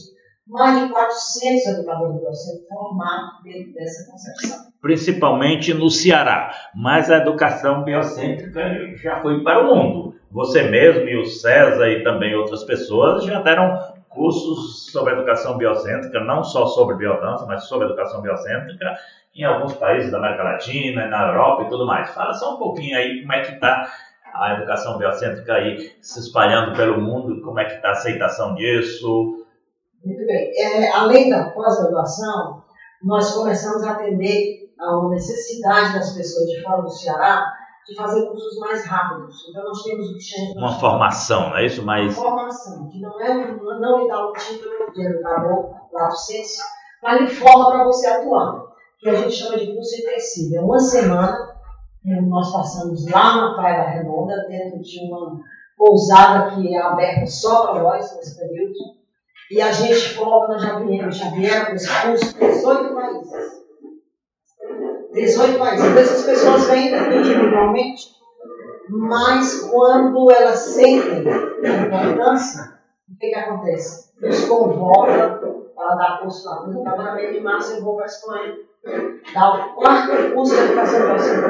mais 0.47 0.81
de 0.81 0.89
400 0.89 1.65
educadores 1.67 2.21
docentes 2.21 2.67
formados 2.67 3.43
dentro 3.43 3.73
dessa 3.73 4.11
concepção. 4.11 4.71
Principalmente 4.81 5.73
no 5.73 5.89
Ceará, 5.89 6.51
mas 6.75 7.11
a 7.11 7.17
educação 7.17 7.83
biocêntrica 7.83 8.61
já 8.97 9.21
foi 9.21 9.43
para 9.43 9.61
o 9.61 9.75
mundo. 9.75 10.15
Você 10.31 10.63
mesmo 10.63 11.07
e 11.07 11.21
o 11.21 11.25
César 11.25 11.87
e 11.89 12.03
também 12.03 12.35
outras 12.35 12.63
pessoas 12.63 13.23
já 13.23 13.41
deram 13.41 13.77
cursos 14.09 14.91
sobre 14.91 15.13
educação 15.13 15.57
biocêntrica, 15.57 16.19
não 16.21 16.43
só 16.43 16.65
sobre 16.65 16.95
biodança, 16.95 17.45
mas 17.45 17.65
sobre 17.65 17.87
educação 17.87 18.21
biocêntrica 18.21 18.97
em 19.33 19.43
alguns 19.43 19.73
países 19.73 20.11
da 20.11 20.17
América 20.17 20.43
Latina, 20.43 21.07
na 21.07 21.27
Europa 21.27 21.63
e 21.63 21.69
tudo 21.69 21.85
mais. 21.85 22.09
Fala 22.13 22.33
só 22.33 22.55
um 22.55 22.57
pouquinho 22.57 22.97
aí 22.97 23.21
como 23.21 23.33
é 23.33 23.41
que 23.41 23.53
está 23.53 23.87
a 24.33 24.55
educação 24.55 24.97
biocêntrica 24.97 25.53
aí 25.53 25.91
se 26.01 26.19
espalhando 26.19 26.75
pelo 26.75 27.01
mundo, 27.01 27.41
como 27.41 27.59
é 27.59 27.65
que 27.65 27.75
está 27.75 27.89
a 27.89 27.91
aceitação 27.91 28.55
disso, 28.55 29.41
muito 30.03 30.25
bem. 30.25 30.51
É, 30.57 30.91
além 30.91 31.29
da 31.29 31.51
pós-graduação, 31.51 32.63
nós 33.03 33.33
começamos 33.33 33.83
a 33.83 33.91
atender 33.91 34.71
a 34.79 35.09
necessidade 35.09 35.93
das 35.93 36.13
pessoas 36.13 36.47
de 36.47 36.61
fora 36.63 36.81
do 36.81 36.89
Ceará 36.89 37.53
de 37.87 37.95
fazer 37.95 38.25
cursos 38.25 38.59
mais 38.59 38.85
rápidos. 38.85 39.35
Então, 39.49 39.63
nós 39.63 39.83
temos 39.83 40.09
o 40.09 40.13
que 40.13 40.21
chama 40.21 40.59
Uma 40.59 40.79
formação, 40.79 41.49
não 41.49 41.57
é 41.57 41.65
isso? 41.65 41.83
Mais... 41.83 42.17
Uma 42.17 42.29
formação, 42.29 42.87
que 42.89 42.99
não, 42.99 43.21
é, 43.21 43.53
não 43.79 44.01
lhe 44.01 44.07
dá 44.07 44.25
o 44.25 44.33
título 44.33 44.91
de 44.91 45.05
educador 45.05 45.71
mas 47.03 47.21
lhe 47.21 47.27
forma 47.27 47.71
para 47.71 47.83
você 47.83 48.07
atuar, 48.07 48.63
que 48.99 49.09
a 49.09 49.15
gente 49.15 49.35
chama 49.35 49.57
de 49.57 49.73
curso 49.73 49.95
intensivo. 49.95 50.55
É 50.55 50.61
uma 50.61 50.79
semana, 50.79 51.50
nós 52.03 52.51
passamos 52.51 53.09
lá 53.09 53.35
na 53.35 53.53
Praia 53.53 53.83
da 53.83 53.89
Redonda, 53.89 54.47
dentro 54.47 54.79
de 54.79 54.99
uma 55.05 55.39
pousada 55.77 56.55
que 56.55 56.75
é 56.75 56.81
aberta 56.81 57.25
só 57.27 57.67
para 57.67 57.83
nós 57.83 58.15
nesse 58.15 58.37
período, 58.37 58.73
e 59.51 59.61
a 59.61 59.71
gente 59.71 60.15
coloca, 60.15 60.57
já 60.59 60.79
viemos, 60.79 61.17
já 61.17 61.29
vieram 61.31 61.65
com 61.67 61.73
esse 61.73 61.89
curso 62.01 62.39
18 62.39 62.95
países. 62.95 63.61
18 65.13 65.59
países. 65.59 65.85
Então, 65.85 66.01
essas 66.01 66.25
pessoas 66.25 66.67
vêm 66.67 66.93
individualmente, 66.93 68.11
mas 68.89 69.69
quando 69.69 70.31
elas 70.31 70.59
sentem 70.59 71.27
a 71.27 71.85
importância, 71.85 72.79
o 73.09 73.17
que, 73.19 73.27
que 73.29 73.35
acontece? 73.35 74.11
Eles 74.21 74.47
convocam 74.47 75.65
para 75.75 75.95
dar 75.95 76.19
curso 76.21 76.47
lá. 76.47 76.57
Por 76.57 76.69
exemplo, 76.69 76.87
agora 76.87 77.15
meio 77.15 77.33
de 77.33 77.41
março 77.41 77.73
eu 77.73 77.83
vou 77.83 77.95
para 77.95 78.05
a 78.05 78.07
Espanha. 78.07 78.55
Dar 79.33 79.49
o 79.49 79.75
quarto 79.75 80.33
curso 80.33 80.55
de 80.55 80.61
educação 80.61 81.01
para 81.01 81.17
você 81.17 81.41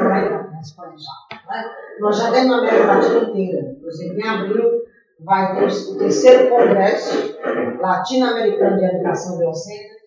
já. 0.70 1.36
Né? 1.50 1.70
Nós 2.00 2.18
já 2.18 2.32
temos 2.32 2.48
na 2.48 2.58
América 2.58 3.30
inteira. 3.30 3.76
Por 3.80 3.88
exemplo, 3.88 4.20
em 4.20 4.28
abril 4.28 4.82
vai 5.20 5.54
ter 5.54 5.66
o 5.66 5.98
terceiro 5.98 6.50
congresso 6.50 7.38
latino-americano 7.80 8.78
de 8.78 8.84
educação 8.84 9.38
biocêntrica 9.38 10.02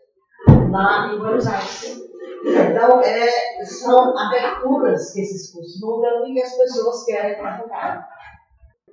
lá 0.69 1.13
em 1.13 1.19
Buenos 1.19 1.47
Aires. 1.47 2.05
Então, 2.45 3.01
é, 3.01 3.63
são 3.65 4.17
aberturas 4.17 5.13
que 5.13 5.21
esses 5.21 5.51
cursos 5.51 5.79
vão 5.79 6.01
dando 6.01 6.27
e 6.27 6.33
que 6.33 6.41
as 6.41 6.55
pessoas 6.55 7.05
querem 7.05 7.37
praticar. 7.37 8.07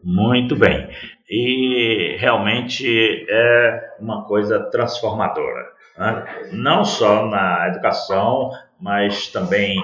Muito 0.03 0.57
bem. 0.57 0.89
E 1.29 2.17
realmente 2.19 3.27
é 3.29 3.97
uma 4.01 4.27
coisa 4.27 4.71
transformadora. 4.71 5.72
Né? 5.97 6.49
Não 6.53 6.85
só 6.85 7.27
na 7.27 7.69
educação, 7.69 8.51
mas 8.81 9.29
também 9.29 9.77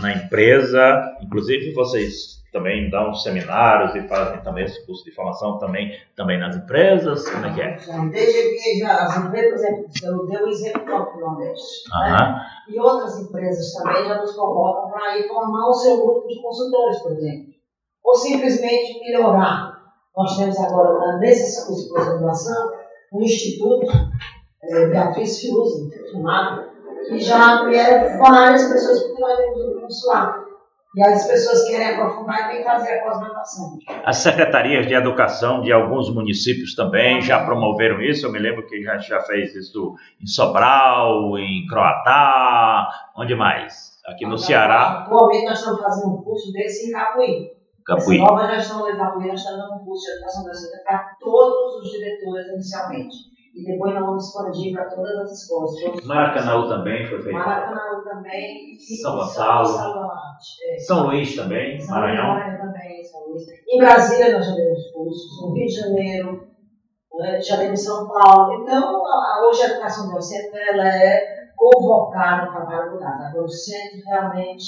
na 0.00 0.12
empresa. 0.12 1.16
Inclusive, 1.22 1.72
vocês 1.72 2.42
também 2.52 2.88
dão 2.88 3.12
seminários 3.14 3.96
e 3.96 4.06
fazem 4.06 4.40
também 4.42 4.64
esse 4.64 4.86
curso 4.86 5.04
de 5.04 5.10
formação 5.10 5.58
também, 5.58 5.92
também 6.14 6.38
nas 6.38 6.56
empresas? 6.56 7.28
Como 7.28 7.46
é 7.46 7.52
que 7.52 7.60
é? 7.60 7.76
Desde 8.10 8.62
que 8.62 8.78
já 8.78 8.94
as 9.04 9.16
empresas, 9.16 9.60
eu 10.02 10.26
dei 10.26 10.38
o 10.38 10.48
exemplo 10.48 10.84
do 10.84 11.20
Nordeste. 11.20 11.90
Né? 11.90 12.46
E 12.68 12.78
outras 12.78 13.18
empresas 13.18 13.72
também 13.74 14.06
já 14.06 14.20
nos 14.20 14.36
convocam 14.36 14.92
para 14.92 15.18
ir 15.18 15.26
formar 15.26 15.68
o 15.68 15.74
seu 15.74 15.96
grupo 16.00 16.28
de 16.28 16.40
consultores, 16.40 16.98
por 17.00 17.12
exemplo. 17.12 17.54
Ou 18.04 18.14
simplesmente 18.14 19.00
melhorar. 19.00 19.74
Nós 20.16 20.36
temos 20.36 20.56
agora, 20.60 21.18
nesse 21.18 21.66
curso 21.66 21.88
de 21.88 21.92
pós-graduação, 21.92 22.70
um 23.12 23.22
instituto, 23.22 23.86
é, 24.68 24.86
Beatriz 24.86 25.40
Fiuza, 25.40 25.88
que 27.08 27.18
já 27.20 27.64
vieram 27.64 28.18
várias 28.18 28.64
pessoas, 28.64 29.02
porque 29.02 29.20
nós 29.20 29.38
um 29.38 29.80
consulado 29.80 30.44
e 30.96 31.02
as 31.02 31.26
pessoas 31.26 31.66
querem 31.66 31.88
aprofundar 31.88 32.54
e 32.54 32.58
que 32.58 32.62
fazer 32.62 32.98
a 32.98 33.02
pós-graduação. 33.02 33.78
As 34.04 34.18
secretarias 34.18 34.86
de 34.86 34.94
educação 34.94 35.60
de 35.60 35.72
alguns 35.72 36.08
municípios 36.14 36.74
também 36.76 37.20
já 37.20 37.44
promoveram 37.44 38.00
isso. 38.00 38.26
Eu 38.26 38.32
me 38.32 38.38
lembro 38.38 38.64
que 38.66 38.80
já, 38.80 38.96
já 38.98 39.20
fez 39.22 39.54
isso 39.56 39.96
em 40.22 40.26
Sobral, 40.26 41.36
em 41.36 41.66
Croatá, 41.66 42.88
onde 43.16 43.34
mais? 43.34 43.94
Aqui 44.06 44.24
no 44.24 44.38
Ceará. 44.38 45.04
Atualmente 45.04 45.46
nós 45.46 45.58
estamos 45.58 45.80
fazendo 45.80 46.14
um 46.14 46.22
curso 46.22 46.52
desse 46.52 46.88
em 46.88 46.92
Capuí. 46.92 47.50
Capuí. 47.84 48.16
Essa 48.16 48.24
nova 48.24 48.54
gestão 48.54 48.86
de 48.86 48.96
Capuí, 48.96 49.26
nós 49.26 49.40
estamos 49.40 49.60
dando 49.60 49.74
um 49.74 49.84
curso 49.84 50.04
de 50.04 50.12
educação 50.12 50.44
da 50.44 50.84
para 50.84 51.16
todos 51.18 51.82
os 51.82 51.90
diretores 51.90 52.46
inicialmente. 52.52 53.33
E 53.54 53.64
depois 53.64 53.94
nós 53.94 54.04
vamos 54.04 54.26
expandir 54.26 54.72
para 54.72 54.90
todas 54.90 55.16
as 55.16 55.42
escolas. 55.42 56.04
Maracanã 56.04 56.68
também 56.68 57.06
foi 57.06 57.22
feito. 57.22 57.38
Maracanã 57.38 58.02
também. 58.02 58.76
São 59.00 59.16
Gonçalo. 59.16 59.66
São, 59.66 60.10
é. 60.68 60.78
São 60.78 61.06
Luís 61.06 61.36
também, 61.36 61.80
São 61.80 61.94
Maranhão. 61.94 62.26
Maranhão 62.28 62.66
também. 62.66 63.04
São 63.04 63.28
Luís. 63.28 63.42
Em 63.68 63.78
Brasília 63.78 64.36
nós 64.36 64.46
já 64.46 64.56
temos 64.56 64.90
cursos, 64.92 65.42
no 65.42 65.54
Rio 65.54 65.66
de 65.66 65.72
Janeiro, 65.72 66.48
né, 67.14 67.40
já 67.40 67.56
temos 67.58 67.80
em 67.80 67.84
São 67.84 68.08
Paulo. 68.08 68.62
Então, 68.62 69.02
hoje 69.48 69.62
a 69.62 69.70
educação 69.70 70.12
docente 70.12 70.50
ela 70.56 70.88
é 70.88 71.44
convocada 71.56 72.50
para 72.50 72.90
lugares. 72.90 73.26
Agora, 73.26 73.44
o 73.44 73.48
centro 73.48 74.00
realmente 74.04 74.64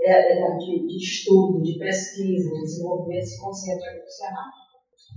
é, 0.00 0.32
é 0.32 0.56
de, 0.56 0.86
de, 0.86 0.96
estudo, 0.96 1.60
de 1.60 1.78
pesquisa, 1.78 2.50
de 2.54 2.60
desenvolvimento 2.62 3.26
se 3.26 3.38
concentra 3.38 3.90
aqui 3.90 4.00
no 4.00 4.08
Ceará. 4.08 4.44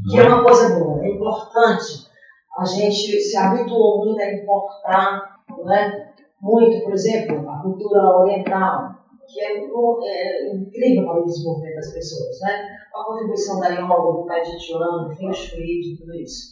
Que 0.09 0.19
é 0.19 0.23
uma 0.23 0.43
coisa 0.43 0.77
boa, 0.77 1.05
é 1.05 1.09
importante. 1.09 2.10
A 2.57 2.65
gente 2.65 3.19
se 3.19 3.37
habituou 3.37 4.05
muito 4.05 4.21
a 4.21 4.33
importar 4.33 5.41
né, 5.65 6.11
muito, 6.41 6.83
por 6.83 6.93
exemplo, 6.93 7.49
a 7.49 7.61
cultura 7.61 8.01
oriental, 8.17 8.95
que 9.27 9.39
é, 9.39 9.57
é, 9.57 10.53
incrível 10.53 11.05
para 11.05 11.21
o 11.21 11.25
desenvolvimento 11.25 11.75
das 11.75 11.93
pessoas, 11.93 12.39
né? 12.41 12.77
A 12.93 13.03
contribuição 13.03 13.59
da 13.59 13.69
yoga, 13.69 13.95
do 13.95 14.25
Tai 14.25 14.43
Chi 14.43 14.59
Chuan, 14.59 15.07
do 15.07 15.15
Feng 15.15 15.31
de 15.31 15.97
tudo 15.97 16.15
isso. 16.15 16.51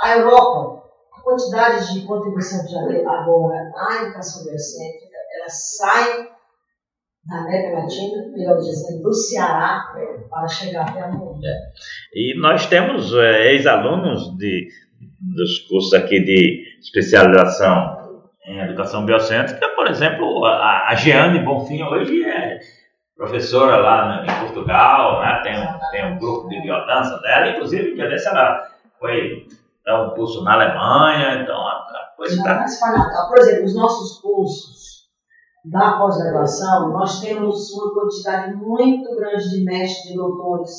A 0.00 0.18
Europa, 0.18 0.82
a 1.16 1.22
quantidade 1.22 1.94
de 1.94 2.06
contribuição 2.06 2.66
que 2.66 2.72
já 2.72 2.86
tem 2.86 3.06
agora 3.06 3.72
à 3.76 4.02
educação 4.02 4.44
biocêntrica, 4.44 5.16
ela 5.36 5.48
sai 5.48 6.28
da 7.26 7.36
América 7.36 7.80
Latina, 7.80 8.28
melhor 8.32 8.58
dizendo, 8.58 9.02
do 9.02 9.12
Ceará, 9.12 9.92
para 10.28 10.48
chegar 10.48 10.88
até 10.88 11.02
a 11.02 11.08
mundo. 11.08 11.40
E 12.14 12.38
nós 12.40 12.66
temos 12.66 13.12
é, 13.14 13.52
ex-alunos 13.52 14.36
de, 14.36 14.68
dos 15.20 15.58
cursos 15.60 15.94
aqui 15.94 16.20
de 16.20 16.78
especialização 16.80 18.00
em 18.46 18.58
educação 18.60 19.04
biocêntrica, 19.04 19.68
por 19.74 19.86
exemplo, 19.86 20.44
a, 20.44 20.88
a 20.88 20.94
Jeane 20.94 21.44
Bonfim 21.44 21.82
hoje 21.82 22.24
é 22.24 22.58
professora 23.16 23.76
lá 23.76 24.24
em 24.24 24.46
Portugal, 24.46 25.20
né? 25.20 25.40
tem, 25.42 25.54
tem 25.90 26.12
um 26.12 26.18
grupo 26.18 26.48
de 26.48 26.60
biodança 26.62 27.18
dela, 27.20 27.50
inclusive, 27.50 27.94
dia 27.94 28.08
desse 28.08 28.28
ela 28.28 28.66
foi 28.98 29.46
dar 29.84 30.06
um 30.06 30.14
curso 30.14 30.42
na 30.42 30.54
Alemanha, 30.54 31.42
então 31.42 31.56
a, 31.56 31.72
a 31.72 32.14
coisa 32.16 32.34
está... 32.34 32.64
Por 33.28 33.38
exemplo, 33.38 33.64
os 33.64 33.74
nossos 33.74 34.20
cursos 34.20 34.90
da 35.64 35.98
pós-graduação, 35.98 36.88
nós 36.90 37.20
temos 37.20 37.70
uma 37.72 37.92
quantidade 37.92 38.54
muito 38.54 39.14
grande 39.16 39.50
de 39.50 39.64
mestres, 39.64 40.08
de 40.08 40.16
doutores, 40.16 40.70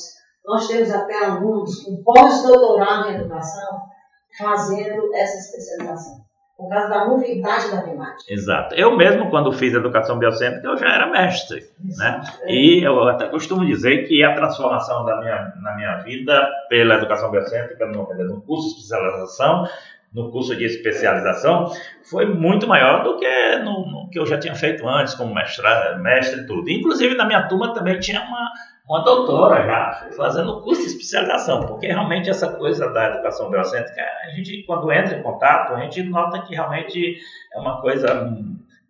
nós 0.44 0.66
temos 0.66 0.90
até 0.90 1.24
alunos 1.24 1.84
com 1.84 2.02
pós-doutorado 2.02 3.10
em 3.10 3.14
educação 3.14 3.91
fazendo 4.38 5.14
essa 5.14 5.38
especialização 5.38 6.22
por 6.62 6.68
causa 6.68 6.88
da 6.88 7.06
novidade 7.06 7.70
da 7.70 7.82
temática. 7.82 8.32
Exato. 8.32 8.74
Eu 8.74 8.96
mesmo, 8.96 9.30
quando 9.30 9.52
fiz 9.52 9.74
educação 9.74 10.18
biocêntrica, 10.18 10.68
eu 10.68 10.76
já 10.76 10.94
era 10.94 11.10
mestre. 11.10 11.60
Né? 11.98 12.22
E 12.46 12.86
eu 12.86 13.08
até 13.08 13.28
costumo 13.28 13.66
dizer 13.66 14.06
que 14.06 14.22
a 14.22 14.34
transformação 14.34 15.04
da 15.04 15.18
minha, 15.18 15.52
na 15.60 15.74
minha 15.74 15.96
vida 15.98 16.48
pela 16.68 16.94
educação 16.94 17.30
biocêntrica, 17.30 17.86
no, 17.86 18.14
no 18.14 18.40
curso 18.42 18.76
de 18.76 18.82
especialização, 18.82 19.66
no 20.12 20.30
curso 20.30 20.54
de 20.54 20.64
especialização, 20.64 21.72
foi 22.04 22.26
muito 22.26 22.68
maior 22.68 23.02
do 23.02 23.16
que 23.16 23.56
no, 23.64 23.90
no 23.90 24.10
que 24.10 24.18
eu 24.18 24.26
já 24.26 24.38
tinha 24.38 24.54
feito 24.54 24.86
antes, 24.86 25.14
como 25.14 25.34
mestre, 25.34 25.64
mestre 26.00 26.42
e 26.42 26.46
tudo. 26.46 26.70
Inclusive, 26.70 27.16
na 27.16 27.24
minha 27.24 27.48
turma 27.48 27.74
também 27.74 27.98
tinha 27.98 28.20
uma 28.20 28.50
uma 28.88 29.04
doutora 29.04 29.64
já 29.64 30.10
fazendo 30.16 30.60
curso 30.60 30.82
de 30.82 30.88
especialização, 30.88 31.66
porque 31.66 31.86
realmente 31.86 32.28
essa 32.28 32.52
coisa 32.52 32.88
da 32.92 33.10
educação 33.10 33.50
biocêntrica, 33.50 34.02
a 34.24 34.30
gente, 34.30 34.64
quando 34.64 34.90
entra 34.90 35.16
em 35.16 35.22
contato, 35.22 35.74
a 35.74 35.80
gente 35.80 36.02
nota 36.02 36.42
que 36.42 36.54
realmente 36.54 37.16
é 37.54 37.58
uma 37.58 37.80
coisa 37.80 38.32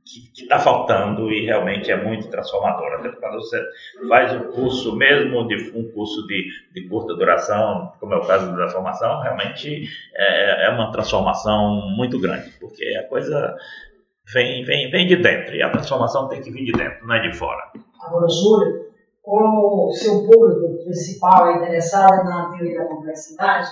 que 0.04 0.42
está 0.42 0.58
faltando 0.58 1.30
e 1.30 1.44
realmente 1.44 1.90
é 1.90 2.02
muito 2.02 2.28
transformadora. 2.28 3.12
Quando 3.12 3.34
você 3.34 3.62
faz 4.08 4.32
um 4.34 4.50
curso, 4.50 4.96
mesmo 4.96 5.46
de 5.46 5.70
um 5.76 5.92
curso 5.92 6.26
de, 6.26 6.48
de 6.74 6.88
curta 6.88 7.14
duração, 7.14 7.92
como 8.00 8.14
é 8.14 8.16
o 8.16 8.26
caso 8.26 8.54
da 8.56 8.68
formação, 8.68 9.20
realmente 9.20 9.88
é, 10.14 10.66
é 10.66 10.70
uma 10.70 10.90
transformação 10.90 11.88
muito 11.96 12.18
grande, 12.18 12.50
porque 12.58 12.84
a 12.96 13.08
coisa 13.08 13.54
vem, 14.32 14.64
vem, 14.64 14.90
vem 14.90 15.06
de 15.06 15.16
dentro 15.16 15.54
e 15.54 15.62
a 15.62 15.70
transformação 15.70 16.28
tem 16.28 16.40
que 16.40 16.50
vir 16.50 16.64
de 16.64 16.72
dentro, 16.72 17.06
não 17.06 17.14
é 17.14 17.28
de 17.28 17.36
fora. 17.36 17.70
Agora, 18.04 18.26
Júlio, 18.28 18.91
como 19.22 19.88
o 19.88 19.92
seu 19.92 20.26
público 20.26 20.82
principal 20.84 21.46
é 21.46 21.56
interessado 21.56 22.24
na 22.24 22.50
teoria 22.50 22.80
da 22.80 22.88
complexidade, 22.88 23.70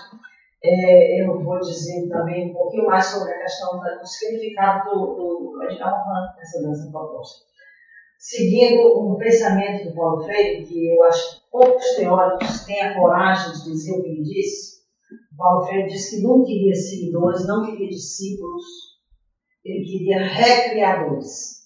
é, 0.62 1.22
eu 1.22 1.42
vou 1.42 1.58
dizer 1.58 2.08
também 2.08 2.50
um 2.50 2.52
pouquinho 2.52 2.86
mais 2.86 3.06
sobre 3.06 3.32
a 3.32 3.38
questão 3.40 3.80
do 3.80 4.06
significado 4.06 4.90
do, 4.90 5.14
do, 5.14 5.62
Edgar 5.64 6.06
Morin 6.06 6.36
nessa 6.36 6.62
dança 6.62 6.90
proposta. 6.90 7.44
Seguindo 8.18 9.00
um 9.00 9.16
pensamento 9.16 9.88
do 9.88 9.94
Paulo 9.94 10.22
Freire, 10.22 10.66
que 10.66 10.94
eu 10.94 11.02
acho 11.04 11.36
que 11.36 11.50
poucos 11.50 11.96
teóricos 11.96 12.64
têm 12.66 12.80
a 12.82 12.94
coragem 12.94 13.52
de 13.52 13.64
dizer 13.64 13.92
o 13.92 14.02
que 14.02 14.08
ele 14.10 14.22
disse, 14.22 14.80
Paulo 15.36 15.64
Freire 15.64 15.88
disse 15.88 16.16
que 16.16 16.22
não 16.22 16.44
queria 16.44 16.74
seguidores, 16.74 17.46
não 17.46 17.64
queria 17.64 17.88
discípulos, 17.88 18.64
ele 19.64 19.84
queria 19.84 20.22
recriadores. 20.22 21.59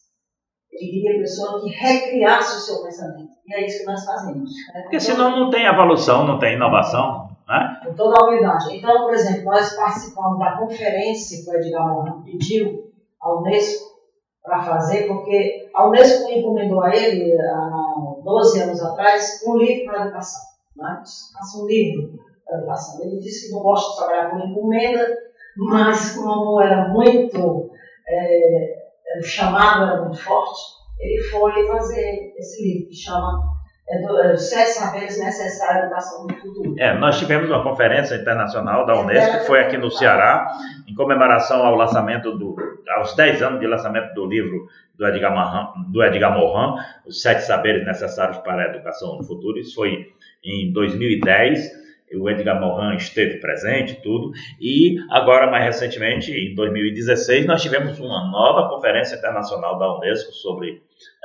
Ele 0.74 0.90
queria 0.90 1.20
pessoa 1.20 1.60
que 1.60 1.68
recriasse 1.70 2.56
o 2.56 2.60
seu 2.60 2.82
pensamento. 2.82 3.30
E 3.46 3.54
é 3.54 3.66
isso 3.66 3.80
que 3.80 3.86
nós 3.86 4.04
fazemos. 4.04 4.50
Né? 4.74 4.82
Porque 4.82 4.98
senão 4.98 5.30
não 5.30 5.50
tem 5.50 5.66
evolução, 5.66 6.26
não 6.26 6.38
tem 6.38 6.54
inovação. 6.54 7.30
Né? 7.48 7.80
Com 7.84 7.94
toda 7.94 8.16
a 8.18 8.26
humildade. 8.26 8.76
Então, 8.76 9.02
por 9.02 9.14
exemplo, 9.14 9.44
nós 9.44 9.74
participamos 9.76 10.38
da 10.38 10.56
conferência 10.56 11.44
que 11.44 11.50
o 11.50 11.60
Edgar 11.60 11.94
Morin 11.94 12.22
pediu 12.24 12.92
ao 13.20 13.40
Unesco 13.40 13.94
para 14.42 14.62
fazer, 14.62 15.06
porque 15.06 15.70
a 15.74 15.88
Unesco 15.88 16.28
encomendou 16.28 16.82
a 16.82 16.94
ele, 16.94 17.34
há 17.40 18.14
12 18.22 18.62
anos 18.62 18.82
atrás, 18.82 19.42
um 19.46 19.56
livro 19.56 19.84
para 19.84 20.02
a 20.02 20.06
educação. 20.06 20.42
Né? 20.76 21.02
Faça 21.32 21.62
um 21.62 21.66
livro 21.66 22.18
para 22.44 22.56
a 22.56 22.58
educação. 22.58 23.04
Ele 23.04 23.18
disse 23.20 23.46
que 23.46 23.54
não 23.54 23.62
gosta 23.62 23.90
de 23.90 23.96
trabalhar 23.96 24.30
com 24.30 24.38
encomenda, 24.40 25.16
mas 25.56 26.16
como 26.16 26.60
era 26.60 26.88
muito. 26.88 27.70
É, 28.08 28.83
o 29.18 29.22
chamado 29.22 29.84
era 29.84 30.02
muito 30.02 30.18
forte, 30.22 30.60
ele 30.98 31.22
foi 31.24 31.66
fazer 31.66 32.34
esse 32.36 32.62
livro 32.62 32.88
que 32.88 32.96
chama 32.96 33.42
é, 33.88 34.32
é, 34.32 34.36
Sete 34.36 34.70
Saberes 34.70 35.18
Necessários 35.18 35.82
à 35.82 35.86
Educação 35.86 36.26
do 36.26 36.34
Futuro. 36.34 36.74
É, 36.78 36.96
nós 36.96 37.18
tivemos 37.18 37.50
uma 37.50 37.62
conferência 37.62 38.14
internacional 38.14 38.86
da 38.86 38.98
Unesco, 38.98 39.40
que 39.40 39.46
foi 39.46 39.60
aqui 39.60 39.76
no 39.76 39.90
Ceará, 39.90 40.50
em 40.88 40.94
comemoração 40.94 41.64
ao 41.64 41.74
lançamento 41.74 42.32
do, 42.32 42.56
aos 42.96 43.14
10 43.14 43.42
anos 43.42 43.60
de 43.60 43.66
lançamento 43.66 44.14
do 44.14 44.24
livro 44.26 44.68
do 44.96 45.06
Edgar, 45.06 45.34
Morin, 45.34 45.90
do 45.90 46.02
Edgar 46.02 46.32
Morin, 46.32 46.80
Os 47.06 47.20
Sete 47.20 47.42
Saberes 47.42 47.84
Necessários 47.84 48.38
para 48.38 48.62
a 48.62 48.66
Educação 48.68 49.18
do 49.18 49.24
Futuro. 49.24 49.58
Isso 49.58 49.74
foi 49.74 50.12
em 50.42 50.72
2010 50.72 51.83
o 52.16 52.28
Edgar 52.28 52.60
Morin 52.60 52.96
esteve 52.96 53.38
presente, 53.38 54.00
tudo, 54.02 54.32
e 54.60 54.96
agora, 55.10 55.50
mais 55.50 55.64
recentemente, 55.64 56.32
em 56.32 56.54
2016, 56.54 57.46
nós 57.46 57.62
tivemos 57.62 57.98
uma 57.98 58.30
nova 58.30 58.68
conferência 58.68 59.16
internacional 59.16 59.78
da 59.78 59.96
Unesco 59.96 60.32
sobre 60.32 60.82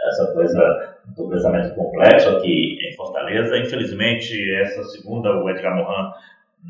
essa 0.07 0.33
coisa 0.33 0.95
do 1.15 1.29
pensamento 1.29 1.75
complexo 1.75 2.29
aqui 2.29 2.77
em 2.81 2.95
Fortaleza. 2.95 3.57
Infelizmente, 3.57 4.33
essa 4.55 4.83
segunda, 4.85 5.31
o 5.43 5.49
Edgar 5.49 5.75
Morin 5.75 6.11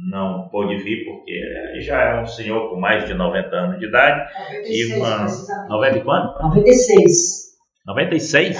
não 0.09 0.47
pôde 0.49 0.77
vir 0.77 1.05
porque 1.05 1.31
ele 1.31 1.81
já 1.81 2.01
é 2.01 2.21
um 2.21 2.25
senhor 2.25 2.69
com 2.69 2.79
mais 2.79 3.05
de 3.05 3.13
90 3.13 3.55
anos 3.55 3.79
de 3.79 3.87
idade. 3.87 4.31
96, 4.67 4.69
e 4.69 4.95
uma... 4.95 5.67
90 5.67 5.97
e 5.97 6.03
quanto? 6.03 6.43
96. 6.43 7.48
96? 7.85 8.57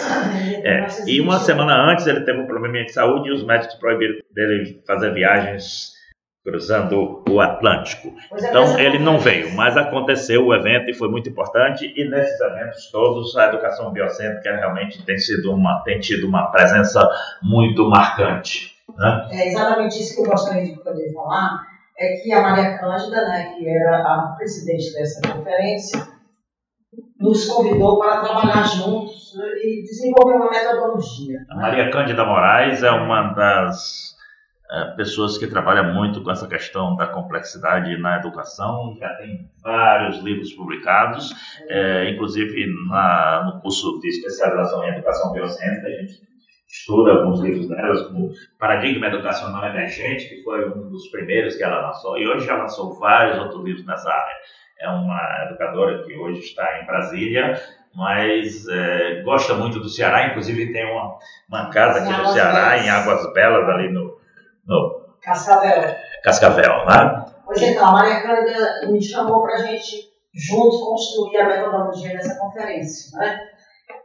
É, 0.63 0.87
e 1.07 1.21
uma 1.21 1.39
semana 1.39 1.91
antes 1.91 2.07
ele 2.07 2.21
teve 2.21 2.39
um 2.39 2.47
problema 2.47 2.83
de 2.83 2.91
saúde 2.91 3.29
e 3.29 3.33
os 3.33 3.43
médicos 3.43 3.75
proibiram 3.75 4.19
dele 4.33 4.81
fazer 4.85 5.13
viagens 5.13 5.99
cruzando 6.43 7.23
o 7.29 7.39
Atlântico. 7.39 8.13
Então 8.33 8.79
ele 8.79 8.97
não 8.97 9.19
veio, 9.19 9.53
mas 9.53 9.77
aconteceu 9.77 10.45
o 10.45 10.53
evento 10.53 10.89
e 10.89 10.93
foi 10.93 11.09
muito 11.09 11.29
importante. 11.29 11.93
E 11.95 12.09
nesses 12.09 12.39
eventos 12.39 12.89
todos 12.91 13.35
a 13.37 13.47
educação 13.47 13.91
biocêntrica 13.91 14.55
realmente 14.55 15.05
tem 15.05 15.17
sido 15.17 15.53
uma 15.53 15.81
tem 15.83 15.99
tido 15.99 16.27
uma 16.27 16.47
presença 16.51 17.07
muito 17.41 17.87
marcante. 17.89 18.73
Né? 18.97 19.27
É 19.31 19.47
exatamente 19.49 19.99
isso 19.99 20.15
que 20.15 20.21
eu 20.21 20.31
gostaria 20.31 20.65
de 20.65 20.81
poder 20.81 21.13
falar 21.13 21.59
é 21.97 22.15
que 22.15 22.31
a 22.31 22.41
Maria 22.41 22.77
Cândida, 22.77 23.27
né, 23.27 23.53
que 23.57 23.67
era 23.67 23.97
a 23.97 24.35
presidente 24.37 24.93
dessa 24.93 25.21
conferência, 25.21 26.07
nos 27.19 27.45
convidou 27.45 27.99
para 27.99 28.21
trabalhar 28.21 28.63
juntos 28.63 29.35
né, 29.35 29.45
e 29.61 29.83
desenvolver 29.83 30.35
uma 30.35 30.49
metodologia. 30.49 31.39
A 31.49 31.55
Maria 31.55 31.91
Cândida 31.91 32.25
Moraes 32.25 32.81
é 32.81 32.91
uma 32.91 33.33
das 33.33 34.15
é, 34.71 34.85
pessoas 34.95 35.37
que 35.37 35.47
trabalha 35.47 35.83
muito 35.83 36.23
com 36.23 36.31
essa 36.31 36.47
questão 36.47 36.95
da 36.95 37.07
complexidade 37.07 37.97
na 37.97 38.17
educação, 38.17 38.95
já 38.97 39.09
tem 39.15 39.49
vários 39.61 40.19
livros 40.19 40.53
publicados, 40.53 41.33
é, 41.67 42.09
inclusive 42.09 42.67
na, 42.87 43.43
no 43.45 43.61
curso 43.61 43.99
de 43.99 44.07
especialização 44.07 44.83
em 44.85 44.89
educação 44.89 45.33
biocêntrica, 45.33 45.87
a 45.87 45.91
gente 45.91 46.29
estuda 46.69 47.11
alguns 47.11 47.41
livros 47.41 47.67
delas, 47.67 48.03
como 48.03 48.29
Paradigma 48.59 49.07
Educacional 49.07 49.65
Emergente, 49.65 50.29
que 50.29 50.43
foi 50.43 50.69
um 50.69 50.89
dos 50.89 51.07
primeiros 51.09 51.55
que 51.55 51.63
ela 51.63 51.87
lançou, 51.87 52.17
e 52.17 52.27
hoje 52.27 52.45
já 52.45 52.55
lançou 52.55 52.97
vários 52.99 53.39
outros 53.39 53.65
livros 53.65 53.85
nessa 53.85 54.09
área 54.09 54.35
é 54.79 54.89
uma 54.89 55.45
educadora 55.45 56.03
que 56.03 56.15
hoje 56.15 56.39
está 56.39 56.79
em 56.81 56.85
Brasília, 56.85 57.61
mas 57.93 58.67
é, 58.67 59.21
gosta 59.23 59.53
muito 59.55 59.79
do 59.79 59.89
Ceará, 59.89 60.27
inclusive 60.27 60.71
tem 60.71 60.85
uma, 60.91 61.17
uma 61.49 61.69
casa 61.69 61.99
aqui 61.99 62.21
no 62.21 62.31
Ceará, 62.31 62.69
Belas. 62.69 62.85
em 62.85 62.89
Águas 62.89 63.33
Belas, 63.33 63.69
ali 63.69 63.91
no, 63.91 64.17
no 64.65 65.17
Cascavel. 65.21 65.95
Cascavel, 66.23 66.85
né? 66.85 67.25
Pois 67.45 67.61
então, 67.61 67.87
a 67.87 67.91
Maria 67.91 68.21
Cândida 68.21 68.87
me 68.87 69.01
chamou 69.01 69.43
para 69.43 69.55
a 69.55 69.65
gente 69.65 70.09
juntos 70.33 70.79
construir 70.81 71.37
a 71.37 71.47
metodologia 71.47 72.11
dessa 72.11 72.39
conferência, 72.39 73.17
né? 73.17 73.39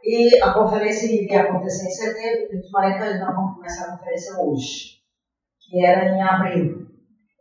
E 0.03 0.41
a 0.41 0.51
conferência 0.51 1.07
iria 1.07 1.43
acontecer 1.43 1.87
em 1.87 1.91
setembro, 1.91 2.53
e 2.53 2.71
Maria 2.71 2.97
Cândida, 2.97 3.31
vamos 3.31 3.55
começar 3.55 3.85
a 3.85 3.97
conferência 3.97 4.35
hoje, 4.39 4.95
que 5.61 5.85
era 5.85 6.09
em 6.09 6.21
abril. 6.21 6.85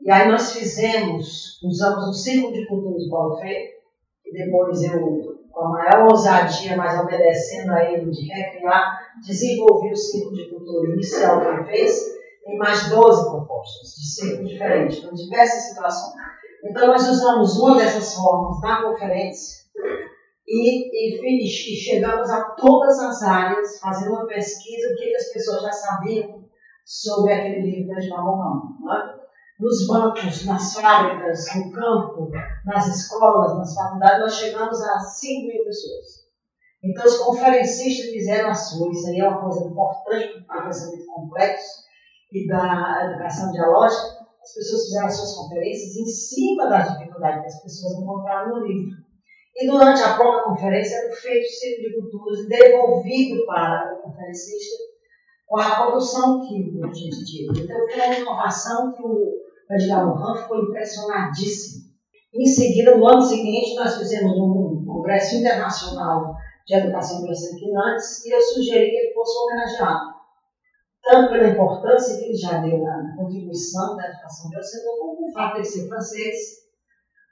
E 0.05 0.11
aí 0.11 0.29
nós 0.29 0.53
fizemos, 0.53 1.59
usamos 1.65 2.09
o 2.09 2.13
Círculo 2.13 2.53
de 2.53 2.67
Cultura 2.67 2.99
de 2.99 3.09
Paulo 3.09 3.41
e 3.43 4.33
depois 4.33 4.83
eu 4.83 5.35
com 5.51 5.67
a 5.67 5.71
maior 5.71 6.11
ousadia, 6.11 6.77
mas 6.77 7.01
obedecendo 7.01 7.73
a 7.73 7.85
ele 7.85 8.11
de 8.11 8.27
recriar, 8.27 9.15
desenvolvi 9.25 9.93
o 9.93 9.97
ciclo 9.97 10.33
de 10.33 10.51
cultura 10.51 10.93
inicial 10.93 11.41
que 11.41 11.47
ele 11.47 11.65
fez, 11.65 12.01
em 12.47 12.59
mais 12.59 12.91
12 12.91 13.31
propostas 13.31 13.95
de 13.95 14.15
ciclo 14.15 14.45
diferentes, 14.45 14.99
para 14.99 15.13
diversas 15.13 15.63
situações. 15.69 16.15
Então, 16.65 16.89
nós 16.89 17.09
usamos 17.09 17.57
uma 17.57 17.79
dessas 17.79 18.15
formas 18.15 18.61
na 18.61 18.83
conferência 18.83 19.65
e, 20.47 20.91
e, 20.93 21.45
e 21.45 21.47
chegamos 21.49 22.29
a 22.31 22.43
todas 22.51 22.99
as 22.99 23.23
áreas, 23.23 23.79
fazendo 23.79 24.13
uma 24.13 24.27
pesquisa, 24.27 24.93
o 24.93 24.97
que, 24.97 25.15
as 25.15 25.33
pessoas 25.33 25.63
já 25.63 25.73
sabiam 25.73 26.45
sobre 26.85 27.33
aquele 27.33 27.61
livro 27.61 27.99
de 27.99 28.11
Mamon 28.11 28.61
é? 28.93 29.04
Nos 29.65 29.87
bancos, 29.87 30.45
nas 30.45 30.75
fábricas, 30.75 31.47
no 31.57 31.73
campo, 31.73 32.31
nas 32.67 32.87
escolas, 32.87 33.57
nas 33.57 33.75
faculdades, 33.75 34.21
nós 34.21 34.37
chegamos 34.37 34.83
a 34.83 34.99
5 35.01 35.49
mil 35.49 35.65
pessoas. 35.65 36.25
Então, 36.85 37.07
os 37.07 37.17
conferencistas 37.17 38.11
fizeram 38.11 38.51
a 38.51 38.55
sua, 38.55 38.93
isso 38.93 39.09
aí 39.09 39.21
é 39.21 39.27
uma 39.27 39.41
coisa 39.41 39.65
importante 39.65 40.45
para 40.47 40.61
o 40.61 40.65
pensamento 40.65 41.07
complexo 41.07 41.85
e 42.31 42.47
da 42.47 43.09
educação 43.11 43.53
dialógica. 43.53 44.25
As 44.43 44.53
pessoas 44.53 44.85
fizeram 44.85 45.07
as 45.07 45.17
suas 45.17 45.35
conferências 45.35 45.97
em 45.97 46.07
cima 46.07 46.69
da 46.69 46.83
dificuldade 46.83 47.41
que 47.41 47.47
as 47.47 47.63
pessoas 47.63 47.95
encontraram 47.95 48.59
no 48.59 48.67
livro. 48.67 48.99
E 49.57 49.67
durante 49.67 50.03
a 50.03 50.15
própria 50.15 50.43
conferência 50.43 50.95
era 50.95 51.17
feito 51.17 51.47
o 51.47 51.51
ciclo 51.51 51.89
de 51.89 52.01
culturas 52.01 52.41
e 52.41 52.49
devolvido 52.49 53.47
para 53.47 53.95
o 53.95 54.03
conferencista 54.03 54.85
com 55.47 55.59
a 55.59 55.77
produção 55.77 56.47
química, 56.47 56.87
a 56.87 56.93
gente 56.93 57.25
diz. 57.25 57.59
Então, 57.59 57.89
foi 57.89 58.07
uma 58.07 58.15
inovação 58.15 58.93
que 58.93 59.03
o 59.03 59.44
Edgar 59.71 60.07
Morin 60.07 60.43
ficou 60.43 60.59
impressionadíssimo. 60.59 61.85
Em 62.35 62.47
seguida, 62.47 62.97
no 62.97 63.07
ano 63.07 63.23
seguinte, 63.23 63.77
nós 63.77 63.97
fizemos 63.97 64.33
um 64.37 64.85
congresso 64.85 65.37
internacional 65.37 66.35
de 66.67 66.75
educação 66.75 67.25
em 67.25 67.77
antes 67.77 68.25
e 68.25 68.31
eu 68.31 68.41
sugeri 68.41 68.91
que 68.91 68.97
ele 68.97 69.15
fosse 69.15 69.39
homenageado. 69.39 70.15
Tanto 71.03 71.33
pela 71.33 71.49
importância 71.49 72.17
que 72.17 72.25
ele 72.25 72.35
já 72.35 72.59
deu 72.59 72.79
na 72.79 73.15
contribuição 73.17 73.97
da 73.97 74.09
educação 74.09 74.51
biocentral, 74.51 74.97
como 74.99 75.17
pelo 75.17 75.33
fato 75.33 75.61
de 75.61 75.69
ser 75.69 75.89
francês. 75.89 76.65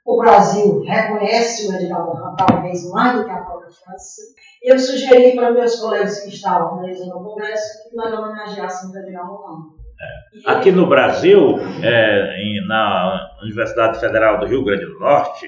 O 0.05 0.17
Brasil 0.17 0.81
reconhece 0.81 1.67
o 1.67 1.73
Edgar 1.73 2.05
Morin 2.05 2.35
talvez 2.37 2.89
mais 2.91 3.17
do 3.17 3.25
que 3.25 3.31
a 3.31 3.41
própria 3.41 3.71
França. 3.71 4.21
Eu 4.61 4.77
sugeri 4.77 5.35
para 5.35 5.51
meus 5.51 5.79
colegas 5.79 6.19
que 6.21 6.29
estavam 6.29 6.79
realizando 6.79 7.17
o 7.17 7.23
congresso 7.23 7.89
que 7.89 7.95
nós 7.95 8.13
homenageássemos 8.13 8.95
o 8.95 8.99
Edgar 8.99 9.27
Morin. 9.27 9.82
Aqui 10.45 10.71
no 10.71 10.87
Brasil, 10.87 11.59
é, 11.81 12.61
na 12.67 13.29
Universidade 13.41 13.99
Federal 13.99 14.39
do 14.39 14.45
Rio 14.45 14.63
Grande 14.63 14.85
do 14.85 14.99
Norte, 14.99 15.47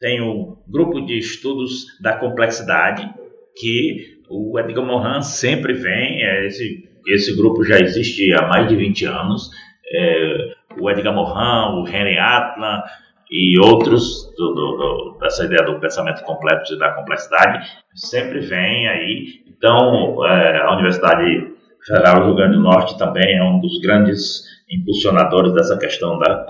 tem 0.00 0.20
o 0.20 0.58
grupo 0.68 1.00
de 1.00 1.16
estudos 1.18 1.86
da 2.00 2.16
complexidade, 2.16 3.08
que 3.56 4.18
o 4.28 4.58
Edgar 4.58 4.84
Morin 4.84 5.22
sempre 5.22 5.72
vem, 5.72 6.22
é, 6.22 6.46
esse, 6.46 6.88
esse 7.06 7.36
grupo 7.36 7.64
já 7.64 7.78
existe 7.78 8.32
há 8.34 8.46
mais 8.46 8.68
de 8.68 8.76
20 8.76 9.04
anos, 9.06 9.50
é, 9.92 10.54
o 10.78 10.90
Edgar 10.90 11.14
Morin, 11.14 11.80
o 11.80 11.88
Henry 11.88 12.18
Atlan 12.18 12.82
e 13.30 13.58
outros 13.60 14.30
do, 14.36 14.54
do, 14.54 14.76
do, 14.76 15.18
dessa 15.20 15.44
ideia 15.44 15.62
do 15.64 15.80
pensamento 15.80 16.22
complexo 16.24 16.74
e 16.74 16.78
da 16.78 16.92
complexidade 16.92 17.66
sempre 17.94 18.40
vem 18.40 18.88
aí. 18.88 19.44
Então, 19.46 20.26
é, 20.26 20.58
a 20.58 20.74
Universidade 20.74 21.54
Federal 21.86 22.20
do 22.20 22.26
Rio 22.26 22.36
Grande 22.36 22.56
do 22.56 22.62
Norte 22.62 22.98
também 22.98 23.36
é 23.36 23.42
um 23.42 23.60
dos 23.60 23.78
grandes 23.80 24.42
impulsionadores 24.70 25.52
dessa 25.52 25.76
questão 25.76 26.18
da, 26.18 26.46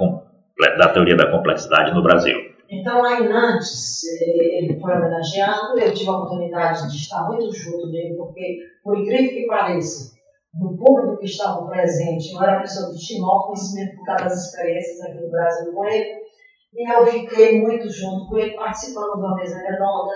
da 0.78 0.92
teoria 0.92 1.16
da 1.16 1.30
complexidade 1.30 1.92
no 1.92 2.02
Brasil. 2.02 2.38
Então, 2.70 3.02
lá 3.02 3.20
em 3.20 3.28
Nantes, 3.28 4.02
ele 4.20 4.78
foi 4.80 4.92
homenageado, 4.92 5.78
eu 5.78 5.92
tive 5.92 6.08
a 6.08 6.16
oportunidade 6.16 6.90
de 6.90 6.96
estar 6.96 7.24
muito 7.24 7.52
junto 7.52 7.90
dele, 7.90 8.14
porque, 8.16 8.58
por 8.82 8.98
incrível 8.98 9.30
que 9.30 9.46
pareça, 9.46 10.14
do 10.54 10.76
público 10.76 11.18
que 11.18 11.26
estava 11.26 11.66
presente, 11.66 12.32
eu 12.32 12.42
era 12.42 12.60
pessoa 12.60 12.92
que 12.92 12.98
tinha 12.98 13.20
conhecimento 13.20 13.96
por 13.96 14.06
causa 14.06 14.24
das 14.24 14.46
experiências 14.46 15.00
aqui 15.02 15.20
no 15.20 15.30
Brasil 15.30 15.72
com 15.72 15.84
ele, 15.84 16.14
e 16.74 16.92
eu 16.92 17.06
fiquei 17.06 17.60
muito 17.60 17.88
junto 17.90 18.28
com 18.28 18.38
ele, 18.38 18.56
participando 18.56 19.14
de 19.14 19.18
uma 19.18 19.36
mesa 19.36 19.58
redonda, 19.58 20.14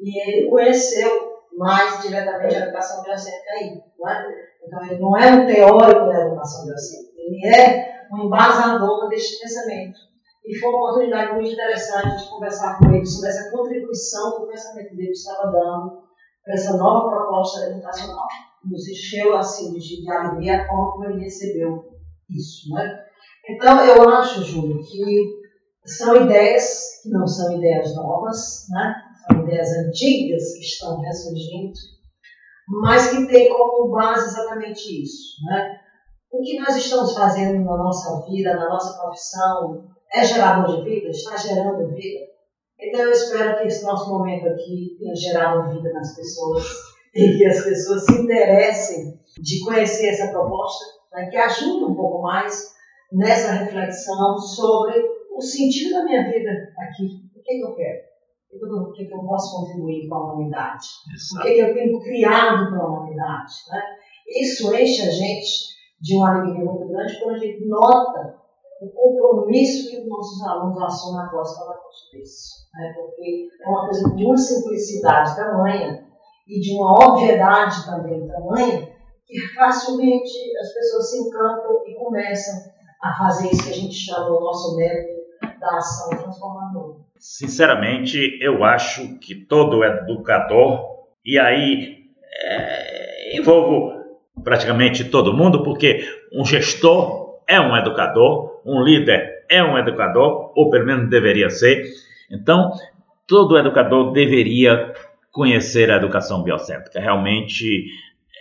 e 0.00 0.20
ele 0.20 0.50
conheceu 0.50 1.38
mais 1.56 2.02
diretamente 2.02 2.54
a 2.54 2.60
educação 2.60 3.02
biocêntrica 3.02 3.50
aí. 3.52 3.80
Não 3.98 4.08
é? 4.08 4.47
Então, 4.68 4.84
ele 4.84 5.00
não 5.00 5.16
é 5.16 5.32
um 5.32 5.46
teórico 5.46 6.06
da 6.06 6.26
educação 6.26 6.66
biocêntrica, 6.66 7.14
ele 7.16 7.46
é 7.46 8.06
um 8.12 8.26
embasador 8.26 9.08
deste 9.08 9.40
pensamento. 9.40 9.98
E 10.44 10.58
foi 10.58 10.68
uma 10.68 10.78
oportunidade 10.78 11.34
muito 11.34 11.52
interessante 11.52 12.22
de 12.22 12.30
conversar 12.30 12.78
com 12.78 12.90
ele 12.92 13.04
sobre 13.04 13.30
essa 13.30 13.50
contribuição 13.50 14.36
que 14.36 14.42
o 14.42 14.48
pensamento 14.48 14.94
dele 14.94 15.10
estava 15.10 15.50
dando 15.50 16.02
para 16.44 16.54
essa 16.54 16.76
nova 16.76 17.08
proposta 17.08 17.70
educacional. 17.70 18.26
Nos 18.64 18.88
encheu 18.88 19.36
assim 19.36 19.72
de 19.72 20.10
alegria 20.10 20.62
a 20.62 20.66
forma 20.66 20.92
como 20.92 21.04
ele 21.06 21.24
recebeu 21.24 21.84
isso. 22.30 22.74
Né? 22.74 23.04
Então, 23.48 23.84
eu 23.84 24.08
acho, 24.08 24.42
Júlio, 24.42 24.82
que 24.82 25.38
são 25.86 26.24
ideias 26.24 27.00
que 27.02 27.08
não 27.08 27.26
são 27.26 27.56
ideias 27.56 27.94
novas, 27.94 28.66
né? 28.70 28.94
são 29.26 29.42
ideias 29.44 29.70
antigas 29.78 30.52
que 30.54 30.64
estão 30.64 31.00
ressurgindo, 31.00 31.72
mas 32.68 33.10
que 33.10 33.26
têm 33.26 33.48
como 33.48 33.90
base 33.90 34.28
exatamente 34.28 35.02
isso. 35.02 35.42
Né? 35.46 35.80
O 36.30 36.42
que 36.42 36.60
nós 36.60 36.76
estamos 36.76 37.14
fazendo 37.14 37.64
na 37.64 37.76
nossa 37.76 38.26
vida, 38.26 38.54
na 38.54 38.68
nossa 38.68 39.00
profissão, 39.00 39.86
é 40.12 40.24
gerador 40.24 40.76
de 40.76 40.84
vida? 40.88 41.08
Está 41.08 41.36
gerando 41.36 41.88
vida? 41.94 42.28
Então 42.78 43.00
eu 43.00 43.10
espero 43.10 43.58
que 43.58 43.66
esse 43.66 43.84
nosso 43.84 44.08
momento 44.10 44.46
aqui 44.46 44.96
tenha 44.98 45.14
gerado 45.14 45.74
vida 45.74 45.92
nas 45.92 46.14
pessoas 46.14 46.64
e 47.14 47.38
que 47.38 47.46
as 47.46 47.64
pessoas 47.64 48.04
se 48.04 48.12
interessem 48.12 49.18
de 49.38 49.64
conhecer 49.64 50.08
essa 50.08 50.30
proposta, 50.30 50.84
né, 51.12 51.28
que 51.30 51.36
ajude 51.36 51.84
um 51.84 51.94
pouco 51.94 52.22
mais 52.22 52.74
nessa 53.12 53.52
reflexão 53.52 54.38
sobre 54.38 55.02
o 55.34 55.40
sentido 55.40 55.94
da 55.94 56.04
minha 56.04 56.30
vida 56.30 56.50
aqui. 56.78 57.06
O 57.34 57.42
que, 57.42 57.52
é 57.52 57.56
que 57.56 57.64
eu 57.64 57.74
quero? 57.74 58.07
O 58.50 58.92
que, 58.92 59.04
eu 59.04 59.20
posso 59.24 59.56
contribuir 59.56 60.08
com 60.08 60.14
a 60.14 60.32
humanidade? 60.32 60.86
Exato. 61.14 61.40
O 61.40 61.46
que, 61.46 61.54
que 61.54 61.60
eu 61.60 61.74
tenho 61.74 62.00
criado 62.00 62.70
para 62.70 62.82
a 62.82 62.86
humanidade? 62.86 63.52
Né? 63.70 63.82
Isso 64.40 64.74
enche 64.74 65.02
a 65.02 65.10
gente 65.10 65.68
de 66.00 66.16
uma 66.16 66.30
alegria 66.30 66.64
muito 66.64 66.88
grande 66.88 67.20
quando 67.20 67.36
a 67.36 67.38
gente 67.38 67.66
nota 67.66 68.38
o 68.80 68.88
compromisso 68.88 69.90
que 69.90 70.00
os 70.00 70.08
nossos 70.08 70.46
alunos 70.46 70.82
assumem 70.82 71.26
após 71.26 71.58
cada 71.58 71.74
curso 71.74 72.10
desse. 72.12 72.68
Né? 72.74 72.94
Porque 72.96 73.48
é 73.60 73.68
uma 73.68 73.84
coisa 73.84 74.14
de 74.14 74.24
uma 74.24 74.36
simplicidade 74.36 75.36
tamanha 75.36 76.06
e 76.46 76.60
de 76.60 76.74
uma 76.74 77.06
obviedade 77.06 77.84
também 77.84 78.26
tamanha 78.26 78.96
que 79.26 79.38
facilmente 79.54 80.56
as 80.58 80.72
pessoas 80.72 81.10
se 81.10 81.18
encantam 81.18 81.86
e 81.86 81.94
começam 81.96 82.54
a 83.02 83.14
fazer 83.18 83.50
isso 83.50 83.64
que 83.64 83.70
a 83.70 83.74
gente 83.74 83.94
chama 83.94 84.30
o 84.30 84.40
nosso 84.40 84.74
método 84.74 85.17
da 85.60 85.76
ação 85.76 86.10
transformadora. 86.10 86.98
Sinceramente, 87.18 88.38
eu 88.40 88.64
acho 88.64 89.18
que 89.18 89.34
todo 89.34 89.84
educador, 89.84 90.84
e 91.24 91.38
aí 91.38 91.98
é, 92.42 93.36
envolvo 93.36 93.92
praticamente 94.44 95.04
todo 95.04 95.34
mundo, 95.34 95.62
porque 95.62 96.04
um 96.32 96.44
gestor 96.44 97.40
é 97.46 97.60
um 97.60 97.76
educador, 97.76 98.60
um 98.64 98.82
líder 98.82 99.44
é 99.48 99.62
um 99.62 99.76
educador, 99.78 100.52
ou 100.54 100.70
pelo 100.70 100.86
menos 100.86 101.10
deveria 101.10 101.50
ser. 101.50 101.84
Então, 102.30 102.70
todo 103.26 103.58
educador 103.58 104.12
deveria 104.12 104.92
conhecer 105.32 105.90
a 105.90 105.96
educação 105.96 106.42
biocêntrica. 106.42 107.00
Realmente 107.00 107.86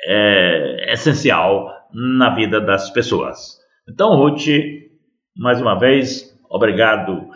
é 0.06 0.94
essencial 0.94 1.72
na 1.94 2.34
vida 2.36 2.60
das 2.60 2.90
pessoas. 2.90 3.58
Então, 3.90 4.16
Ruth, 4.16 4.48
mais 5.36 5.62
uma 5.62 5.80
vez, 5.80 6.37
obrigado 6.50 7.28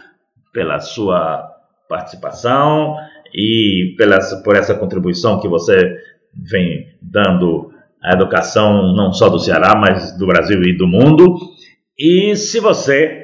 pela 0.53 0.79
sua 0.79 1.49
participação 1.87 2.95
e 3.33 3.95
pela, 3.97 4.19
por 4.43 4.55
essa 4.55 4.75
contribuição 4.75 5.39
que 5.39 5.47
você 5.47 5.97
vem 6.33 6.87
dando 7.01 7.71
à 8.03 8.13
educação 8.13 8.93
não 8.93 9.13
só 9.13 9.29
do 9.29 9.39
Ceará, 9.39 9.75
mas 9.75 10.17
do 10.17 10.25
Brasil 10.25 10.61
e 10.63 10.77
do 10.77 10.87
mundo. 10.87 11.37
E 11.97 12.35
se 12.35 12.59
você 12.59 13.21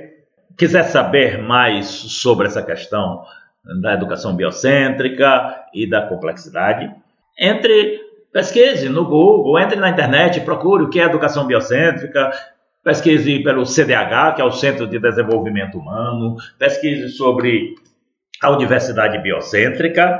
quiser 0.58 0.84
saber 0.84 1.42
mais 1.42 1.86
sobre 1.86 2.48
essa 2.48 2.64
questão 2.64 3.24
da 3.82 3.94
educação 3.94 4.36
biocêntrica 4.36 5.66
e 5.74 5.88
da 5.88 6.02
complexidade. 6.02 6.90
Entre, 7.38 8.00
pesquise 8.32 8.90
no 8.90 9.06
Google, 9.06 9.60
entre 9.60 9.80
na 9.80 9.90
internet, 9.90 10.42
procure 10.42 10.84
o 10.84 10.90
que 10.90 11.00
é 11.00 11.04
educação 11.04 11.46
biocêntrica, 11.46 12.32
pesquise 12.88 13.44
pelo 13.44 13.66
CDH, 13.66 14.36
que 14.36 14.42
é 14.42 14.46
o 14.46 14.52
Centro 14.52 14.88
de 14.88 14.98
Desenvolvimento 14.98 15.78
Humano, 15.78 16.38
pesquise 16.58 17.10
sobre 17.10 17.76
a 18.42 18.50
Universidade 18.50 19.22
Biocêntrica 19.22 20.18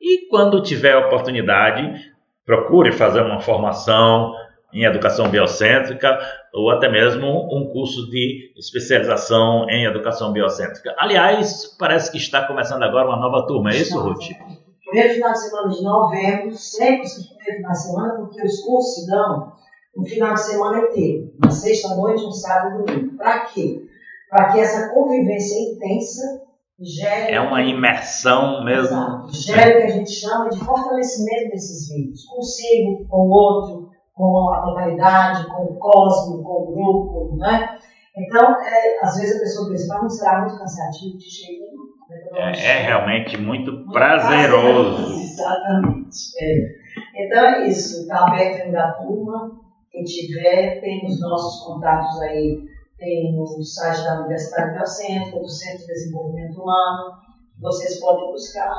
e, 0.00 0.28
quando 0.28 0.62
tiver 0.62 0.96
oportunidade, 0.96 2.12
procure 2.46 2.92
fazer 2.92 3.20
uma 3.20 3.40
formação 3.40 4.32
em 4.72 4.84
educação 4.84 5.28
biocêntrica 5.28 6.16
ou 6.52 6.70
até 6.70 6.88
mesmo 6.88 7.48
um 7.52 7.68
curso 7.72 8.08
de 8.08 8.52
especialização 8.56 9.68
em 9.68 9.84
educação 9.84 10.32
biocêntrica. 10.32 10.94
Aliás, 10.96 11.76
parece 11.76 12.12
que 12.12 12.18
está 12.18 12.46
começando 12.46 12.84
agora 12.84 13.08
uma 13.08 13.18
nova 13.18 13.44
turma, 13.44 13.72
é 13.72 13.78
isso, 13.78 13.98
Ruth? 13.98 14.22
Primeiro 14.84 15.14
final 15.14 15.32
de 15.32 15.40
semana 15.40 15.68
de 15.68 15.82
novembro, 15.82 16.54
sempre 16.54 17.08
o 17.08 17.36
primeiro 17.36 17.56
final 17.56 17.72
de 17.72 17.82
semana, 17.82 18.14
porque 18.18 18.46
os 18.46 18.60
cursos 18.60 18.94
se 18.94 19.10
dão 19.10 19.52
no 19.96 20.04
final 20.04 20.34
de 20.34 20.42
semana 20.42 20.78
inteiro, 20.78 21.32
na 21.42 21.50
sexta-noite, 21.50 22.22
no 22.22 22.32
sábado 22.32 22.82
e 22.82 22.84
domingo. 22.84 23.16
Para 23.16 23.40
quê? 23.46 23.82
Para 24.28 24.52
que 24.52 24.60
essa 24.60 24.92
convivência 24.92 25.72
intensa 25.72 26.42
gere. 26.80 27.32
É 27.32 27.40
uma 27.40 27.62
imersão 27.62 28.64
mesmo. 28.64 28.96
Exato, 28.96 29.34
gere 29.34 29.74
o 29.74 29.76
que 29.78 29.92
a 29.92 29.96
gente 29.96 30.10
chama 30.10 30.48
de 30.48 30.58
fortalecimento 30.58 31.50
desses 31.50 31.88
vínculos, 31.88 32.24
consigo, 32.26 33.06
com 33.08 33.16
o 33.16 33.30
outro, 33.30 33.90
com 34.12 34.52
a 34.52 34.62
totalidade, 34.62 35.46
com 35.46 35.62
o 35.62 35.78
cosmo, 35.78 36.42
com 36.42 36.62
o 36.62 36.72
grupo, 36.72 37.36
né? 37.36 37.78
Então, 38.16 38.60
é, 38.62 39.00
às 39.02 39.18
vezes 39.18 39.36
a 39.36 39.40
pessoa 39.40 39.70
pensa, 39.70 39.86
mas 39.88 40.02
não 40.02 40.08
será 40.08 40.40
muito 40.40 40.58
cansativo 40.58 41.18
de 41.18 41.30
chegar 41.30 41.64
é, 42.36 42.50
é, 42.50 42.82
realmente 42.82 43.36
muito, 43.36 43.72
muito 43.72 43.92
prazeroso. 43.92 44.96
prazeroso. 44.96 45.20
Exatamente. 45.20 46.16
É. 46.40 47.26
Então 47.26 47.44
é 47.44 47.66
isso, 47.68 48.02
está 48.02 48.26
aberto 48.26 48.62
ainda 48.62 48.84
a 48.84 48.92
turma. 48.92 49.60
Quem 49.94 50.02
tiver, 50.02 50.80
tem 50.80 51.06
os 51.06 51.20
nossos 51.20 51.64
contatos 51.64 52.20
aí, 52.22 52.64
tem 52.98 53.32
no 53.32 53.46
site 53.62 54.02
da 54.02 54.22
Universidade 54.22 54.74
Biocêntrica, 54.74 55.38
do 55.38 55.48
Centro 55.48 55.78
de 55.78 55.86
Desenvolvimento 55.86 56.60
Humano. 56.60 57.12
Vocês 57.60 58.00
podem 58.00 58.32
buscar 58.32 58.74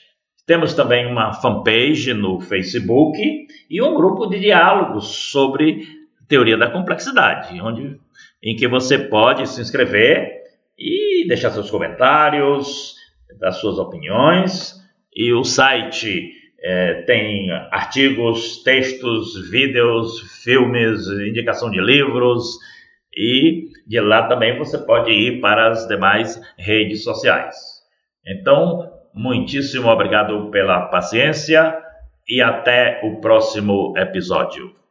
Temos 0.46 0.76
também 0.76 1.08
uma 1.08 1.34
fanpage 1.34 2.14
no 2.14 2.40
Facebook 2.40 3.48
e 3.68 3.82
um 3.82 3.96
grupo 3.96 4.28
de 4.28 4.40
diálogos 4.40 5.32
sobre 5.32 5.88
teoria 6.28 6.58
da 6.58 6.70
complexidade, 6.70 7.60
onde, 7.62 8.00
em 8.42 8.56
que 8.56 8.68
você 8.68 8.98
pode 8.98 9.48
se 9.48 9.62
inscrever 9.62 10.44
e 10.78 11.28
deixar 11.28 11.52
seus 11.52 11.70
comentários, 11.70 12.96
dar 13.40 13.52
suas 13.52 13.78
opiniões. 13.78 14.76
E 15.16 15.34
o 15.34 15.44
site 15.44 16.32
é, 16.62 17.04
tem 17.04 17.52
artigos, 17.72 18.64
textos, 18.64 19.50
vídeos, 19.50 20.42
filmes, 20.44 21.08
indicação 21.08 21.70
de 21.70 21.80
livros 21.80 22.58
e 23.16 23.70
de 23.88 24.00
lá 24.02 24.28
também 24.28 24.58
você 24.58 24.78
pode 24.78 25.12
ir 25.12 25.40
para 25.40 25.70
as 25.70 25.88
demais 25.88 26.42
redes 26.58 27.04
sociais. 27.04 27.56
Então, 28.28 28.92
muitíssimo 29.14 29.88
obrigado 29.88 30.50
pela 30.50 30.88
paciência 30.88 31.78
e 32.28 32.42
até 32.42 33.00
o 33.04 33.22
próximo 33.22 33.94
episódio. 33.96 34.85